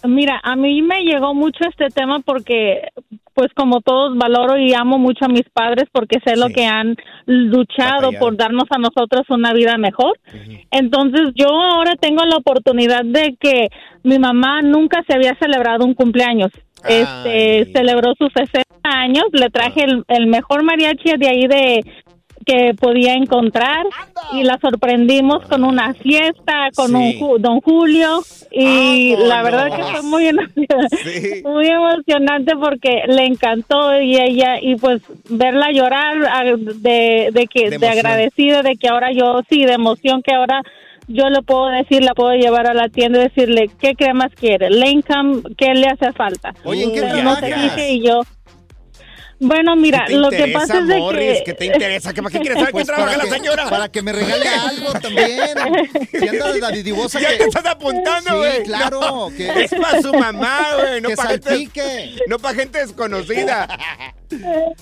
Mira, 0.05 0.41
a 0.43 0.55
mí 0.55 0.81
me 0.83 1.03
llegó 1.03 1.35
mucho 1.35 1.65
este 1.69 1.89
tema 1.89 2.21
porque, 2.21 2.83
pues 3.35 3.49
como 3.55 3.81
todos, 3.81 4.17
valoro 4.17 4.57
y 4.57 4.73
amo 4.73 4.99
mucho 4.99 5.25
a 5.25 5.29
mis 5.29 5.49
padres 5.53 5.87
porque 5.93 6.19
sé 6.25 6.37
lo 6.37 6.49
que 6.49 6.67
han 6.67 6.97
luchado 7.27 8.03
Batallado. 8.03 8.19
por 8.21 8.37
darnos 8.37 8.65
a 8.71 8.79
nosotros 8.79 9.23
una 9.31 9.53
vida 9.53 9.77
mejor. 9.77 10.19
Entonces 10.71 11.33
yo 11.35 11.49
ahora 11.49 11.97
tengo 11.97 12.25
la 12.25 12.37
oportunidad 12.37 13.05
de 13.05 13.37
que 13.41 13.69
mi 14.05 14.19
mamá 14.19 14.63
nunca 14.63 15.03
se 15.07 15.15
había 15.15 15.35
celebrado 15.41 15.85
un 15.85 15.95
cumpleaños. 15.95 16.51
Este 16.89 17.73
celebró 17.73 18.15
sus 18.17 18.33
60 18.33 18.63
años, 18.85 19.25
le 19.33 19.51
traje 19.51 19.83
el, 19.83 20.05
el 20.07 20.29
mejor 20.29 20.63
mariachi 20.63 21.17
de 21.19 21.29
ahí 21.29 21.47
de 21.49 21.85
que 22.49 22.73
podía 22.75 23.13
encontrar 23.15 23.85
y 24.33 24.43
la 24.43 24.59
sorprendimos 24.59 25.47
con 25.49 25.65
una 25.65 25.93
fiesta 25.95 26.71
con 26.75 26.89
Sí. 26.89 26.95
un 26.95 27.13
Ju- 27.21 27.39
don 27.39 27.61
Julio 27.61 28.23
y 28.51 29.15
la 29.17 29.43
verdad 29.43 29.67
que 29.77 29.83
fue 29.85 30.03
muy 30.03 30.25
muy 31.45 31.67
emocionante 31.67 32.55
porque 32.57 33.03
le 33.07 33.27
encantó 33.27 34.01
y 34.01 34.17
ella 34.17 34.59
y 34.61 34.77
pues 34.77 35.03
verla 35.29 35.71
llorar 35.73 36.17
ah, 36.31 36.45
de, 36.57 37.29
de 37.33 37.47
que 37.47 37.71
De 37.71 37.89
agradecida 37.89 38.63
de 38.63 38.77
que 38.77 38.89
ahora 38.89 39.13
yo 39.13 39.43
sí 39.51 39.65
de 39.65 39.75
emoción 39.75 40.23
que 40.23 40.35
ahora 40.35 40.63
yo 41.11 41.31
le 41.31 41.41
puedo 41.41 41.69
decir, 41.69 42.03
la 42.05 42.13
puedo 42.13 42.35
llevar 42.35 42.67
a 42.67 42.75
la 42.75 42.89
tienda 42.91 43.19
y 43.21 43.23
decirle 43.29 43.71
qué 43.81 43.95
cremas 43.95 44.31
quiere, 44.35 44.69
Lancome, 44.69 45.41
qué 45.57 45.73
le 45.73 45.87
hace 45.87 46.13
falta. 46.13 46.53
Oye, 46.65 46.83
¿en 46.85 46.93
qué 46.93 47.01
Pero 47.01 47.23
no 47.23 47.37
te 47.39 47.47
dije 47.47 47.93
y 47.93 48.07
yo. 48.07 48.21
Bueno, 49.40 49.77
mira, 49.77 50.05
¿Qué 50.07 50.14
te 50.14 50.18
lo 50.18 50.31
que 50.31 50.37
interesa, 50.37 50.59
pasa 50.61 50.79
es 50.81 50.87
de 50.88 50.98
Morris? 50.98 51.38
que 51.38 51.44
¿Qué 51.44 51.55
te 51.55 51.64
interesa? 51.66 52.12
¿Qué- 52.12 52.22
¿Para 52.22 52.33
qué 52.33 52.40
quieres 52.40 52.59
saber 52.59 52.72
Pues 52.72 52.83
qué 52.87 52.92
trabaja 52.92 53.12
para 53.12 53.24
la 53.24 53.31
que- 53.31 53.37
señora? 53.38 53.70
Para 53.70 53.88
que 53.88 54.03
me 54.03 54.12
regale 54.12 54.48
algo 54.48 54.92
también. 54.94 55.38
Si 56.18 56.29
anda 56.29 56.53
de 56.53 56.61
dadivosa 56.61 57.20
Ya 57.20 57.31
que- 57.31 57.37
te 57.37 57.44
estás 57.44 57.66
apuntando, 57.66 58.31
Sí, 58.31 58.37
güey. 58.37 58.62
claro, 58.64 59.01
No, 59.01 59.29
que- 59.37 59.48
Es 59.64 59.70
para 59.74 60.03
su 60.03 60.12
mamá, 60.12 60.66
güey. 60.77 61.01
No 61.01 61.09
Que 61.11 61.16
para 61.16 61.29
gente, 61.31 62.16
no 62.27 62.38
pa' 62.40 62.53
gente 62.55 62.79
desconocida. 62.81 63.68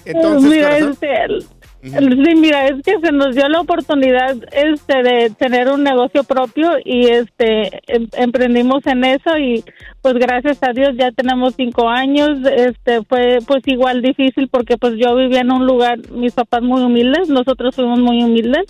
Entonces, 0.05 0.51
mira, 0.51 0.79
este, 0.79 1.09
sí, 1.91 2.35
mira, 2.37 2.67
es 2.69 2.83
que 2.83 2.99
se 3.01 3.13
nos 3.13 3.35
dio 3.35 3.49
la 3.49 3.61
oportunidad 3.61 4.37
este 4.53 5.03
de 5.03 5.31
tener 5.31 5.69
un 5.69 5.83
negocio 5.83 6.25
propio 6.25 6.73
y 6.85 7.07
este 7.07 7.81
em- 7.87 8.09
emprendimos 8.17 8.87
en 8.87 9.05
eso 9.05 9.37
y 9.39 9.65
pues 10.03 10.15
gracias 10.15 10.63
a 10.63 10.73
Dios 10.73 10.91
ya 10.97 11.11
tenemos 11.13 11.55
cinco 11.57 11.89
años. 11.89 12.39
Este 12.57 13.03
fue 13.03 13.39
pues 13.47 13.63
igual 13.67 14.03
difícil 14.03 14.49
porque 14.49 14.77
pues 14.77 14.95
yo 14.99 15.15
vivía 15.17 15.41
en 15.41 15.53
un 15.53 15.67
lugar, 15.67 15.99
mis 16.11 16.33
papás 16.33 16.63
muy 16.63 16.83
humildes, 16.83 17.29
nosotros 17.29 17.75
fuimos 17.75 18.01
muy 18.01 18.23
humildes. 18.23 18.67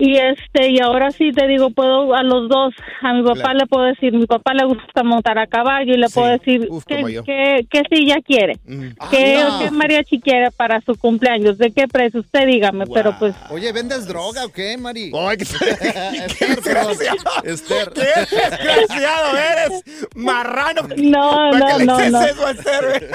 Y 0.00 0.16
este, 0.16 0.70
y 0.70 0.78
ahora 0.80 1.10
sí 1.10 1.32
te 1.32 1.48
digo, 1.48 1.70
puedo 1.70 2.14
a 2.14 2.22
los 2.22 2.48
dos, 2.48 2.72
a 3.02 3.12
mi 3.14 3.22
papá 3.24 3.34
Claro. 3.40 3.58
le 3.58 3.66
puedo 3.66 3.84
decir, 3.84 4.12
mi 4.12 4.26
papá 4.26 4.54
le 4.54 4.64
gusta 4.64 5.02
montar 5.02 5.38
a 5.38 5.46
caballo 5.48 5.92
y 5.92 5.96
le 5.96 6.06
Sí. 6.08 6.14
puedo 6.14 6.28
decir 6.28 6.66
Uf, 6.70 6.84
qué, 6.86 7.12
yo. 7.12 7.24
qué, 7.24 7.66
qué 7.68 7.82
silla 7.90 8.16
quiere, 8.24 8.58
Mm. 8.64 8.88
qué, 9.10 9.36
Ah, 9.38 9.48
no. 9.48 9.58
qué 9.58 9.70
mariachi 9.72 10.20
quiere 10.20 10.50
para 10.52 10.80
su 10.82 10.94
cumpleaños, 10.96 11.58
de 11.58 11.72
qué 11.72 11.88
precio, 11.88 12.20
usted 12.20 12.46
dígame, 12.46 12.84
pero 12.94 13.18
pues 13.18 13.34
Oye, 13.50 13.72
¿vendes 13.72 14.06
droga 14.06 14.44
o 14.44 14.50
qué, 14.52 14.76
Mari? 14.78 15.10
Ay, 15.14 15.36
qué- 15.36 15.42
Esther, 15.42 15.78
perdón. 16.62 16.96
desgraciado. 16.96 17.16
Esther. 17.44 17.92
¡Qué 17.92 18.00
desgraciado 18.36 19.36
eres! 19.36 19.82
¡Marrano! 20.14 20.82
no, 20.96 21.50
¿Para 21.58 21.76
qué 21.78 21.84
no, 21.84 21.98
no, 21.98 22.10
no. 22.10 22.22
eso 22.22 22.46
a 22.46 22.50
Esther? 22.52 23.10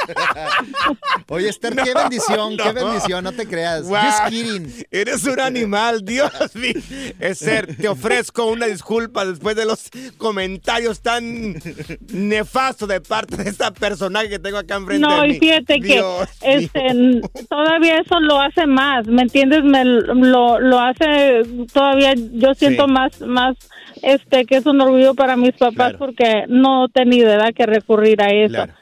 Oye, 1.29 1.49
Esther, 1.49 1.75
qué 1.75 1.93
No, 1.93 2.01
bendición, 2.01 2.57
qué 2.57 2.63
no. 2.65 2.73
bendición, 2.73 3.23
no 3.23 3.31
te 3.31 3.47
creas. 3.47 3.83
Guau, 3.87 4.03
Just 4.05 4.25
kidding. 4.29 4.73
Eres 4.91 5.23
un 5.25 5.39
animal, 5.39 6.03
Dios 6.03 6.31
mío. 6.55 6.72
Esther, 7.19 7.75
te 7.75 7.87
ofrezco 7.87 8.45
una 8.47 8.65
disculpa 8.67 9.25
después 9.25 9.55
de 9.55 9.65
los 9.65 9.89
comentarios 10.17 11.01
tan 11.01 11.55
nefastos 12.11 12.87
de 12.87 13.01
parte 13.01 13.37
de 13.37 13.49
esta 13.49 13.71
personaje 13.71 14.29
que 14.29 14.39
tengo 14.39 14.57
acá 14.57 14.75
enfrente 14.75 15.05
No, 15.07 15.21
de 15.21 15.27
mí. 15.27 15.35
y 15.35 15.39
fíjate 15.39 15.79
que 15.79 15.93
Dios 15.93 16.29
este 16.41 17.21
todavía 17.49 17.99
eso 17.99 18.19
lo 18.19 18.39
hace 18.41 18.65
más, 18.65 19.07
¿me 19.07 19.23
entiendes? 19.23 19.63
Me 19.63 19.83
lo, 19.85 20.59
lo 20.59 20.79
hace 20.79 21.43
todavía 21.73 22.13
yo 22.15 22.53
siento 22.53 22.85
Sí. 22.85 22.91
más 22.91 23.21
más 23.21 23.55
este 24.01 24.45
que 24.45 24.57
es 24.57 24.65
un 24.65 24.81
orgullo 24.81 25.13
para 25.13 25.35
mis 25.37 25.53
papás 25.53 25.73
Claro. 25.93 25.97
porque 25.99 26.43
no 26.47 26.85
he 26.85 26.89
tenido 26.89 27.29
edad 27.31 27.53
que 27.55 27.65
recurrir 27.65 28.21
a 28.21 28.29
eso. 28.29 28.53
Claro. 28.53 28.73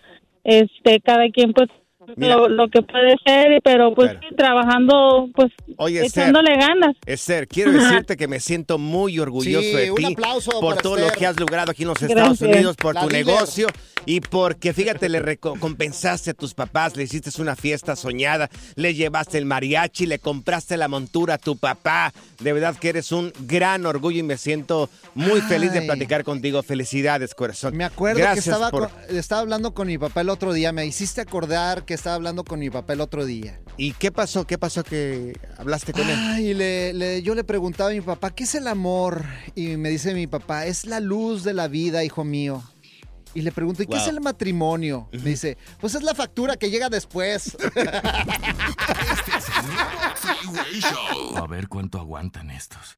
Este, 0.44 1.00
cada 1.02 1.30
quien 1.30 1.54
pues 1.54 1.70
Mira. 2.16 2.36
lo, 2.36 2.50
lo 2.50 2.68
que 2.70 2.82
puede 2.82 3.16
ser, 3.26 3.62
pero 3.64 3.94
pues 3.94 4.12
Claro. 4.12 4.28
sí, 4.30 4.36
trabajando 4.36 5.30
pues 5.36 5.52
Oye, 5.78 6.06
Esther. 6.06 6.24
echándole 6.24 6.56
ganas. 6.58 6.96
Esther, 7.06 7.48
quiero 7.48 7.72
decirte 7.72 8.18
que 8.18 8.28
me 8.28 8.40
siento 8.40 8.78
muy 8.78 9.20
orgulloso 9.20 9.62
Sí, 9.62 9.74
de 9.76 9.92
un 9.92 9.98
ti 9.98 10.06
aplauso 10.14 10.60
por 10.60 10.78
todo 10.78 10.96
lo 10.98 11.06
Esther. 11.06 11.20
que 11.20 11.28
has 11.28 11.40
logrado 11.40 11.72
aquí 11.72 11.84
en 11.84 11.90
los 11.90 12.00
Gracias. 12.00 12.18
Estados 12.20 12.42
Unidos, 12.42 12.76
por 12.76 12.96
La 12.96 13.02
tu 13.02 13.10
líder. 13.10 13.26
negocio 13.28 13.68
y 14.06 14.20
porque, 14.22 14.74
fíjate, 14.74 15.10
le 15.10 15.20
recompensaste 15.20 16.32
a 16.32 16.34
tus 16.34 16.54
papás, 16.54 16.96
le 16.98 17.04
hiciste 17.04 17.30
una 17.42 17.56
fiesta 17.56 17.96
soñada, 17.96 18.50
le 18.76 18.94
llevaste 18.94 19.38
el 19.38 19.46
mariachi, 19.46 20.06
le 20.08 20.20
compraste 20.20 20.76
la 20.78 20.88
montura 20.88 21.36
a 21.36 21.38
tu 21.38 21.56
papá. 21.58 22.12
De 22.40 22.52
verdad 22.54 22.76
que 22.76 22.90
eres 22.90 23.12
un 23.12 23.32
gran 23.42 23.86
orgullo 23.86 24.20
y 24.20 24.24
me 24.24 24.38
siento 24.38 24.90
muy 25.14 25.42
feliz 25.42 25.72
de 25.74 25.84
platicar 25.84 26.24
contigo. 26.24 26.64
Felicidades, 26.64 27.36
corazón. 27.36 27.78
Me 27.78 27.84
acuerdo 27.84 28.20
Gracias 28.20 28.46
que 28.46 28.50
estaba, 28.52 28.72
por- 28.72 28.90
con- 28.90 29.16
estaba 29.18 29.42
hablando 29.42 29.74
con 29.74 29.88
mi 29.88 29.98
papá 30.00 30.22
el 30.22 30.30
otro 30.30 30.52
día. 30.54 30.72
Me 30.72 30.86
hiciste 30.86 31.22
acordar 31.22 31.84
que 31.86 31.94
estaba 32.02 32.16
hablando 32.16 32.44
con 32.44 32.60
mi 32.60 32.70
papá 32.72 32.94
el 32.94 33.02
otro 33.02 33.26
día. 33.26 33.62
¿Y 33.78 33.94
qué 33.94 34.12
pasó? 34.12 34.46
¿Qué 34.48 34.58
pasó 34.58 34.84
que 34.84 35.38
hablaste 35.58 35.94
con 35.94 36.02
él? 36.10 36.16
Ay, 36.18 36.54
le, 36.56 36.94
le- 36.94 37.22
yo 37.22 37.36
le 37.36 37.44
preguntaba 37.44 37.92
a 37.92 37.94
mi 37.94 38.02
papá, 38.02 38.32
¿qué 38.32 38.44
es 38.46 38.56
el 38.56 38.68
amor? 38.68 39.24
Y 39.56 39.78
me 39.78 39.90
dice 39.90 40.14
mi 40.16 40.26
papá, 40.28 40.66
es 40.66 40.86
la 40.86 41.00
luz 41.00 41.44
de 41.44 41.54
la 41.54 41.68
vida, 41.68 42.04
hijo 42.04 42.24
mío. 42.24 42.64
Y 43.34 43.42
le 43.44 43.52
pregunto, 43.52 43.84
¿y 43.84 43.88
qué 43.88 43.96
es 43.98 44.08
el 44.08 44.20
matrimonio? 44.20 45.08
Me 45.14 45.20
dice, 45.30 45.58
pues 45.80 45.94
es 45.96 46.02
la 46.04 46.14
factura 46.16 46.58
que 46.58 46.70
llega 46.70 46.90
después. 46.90 47.56
A 51.36 51.48
ver 51.48 51.68
cuánto 51.68 52.00
aguantan 52.00 52.52
estos. 52.52 52.98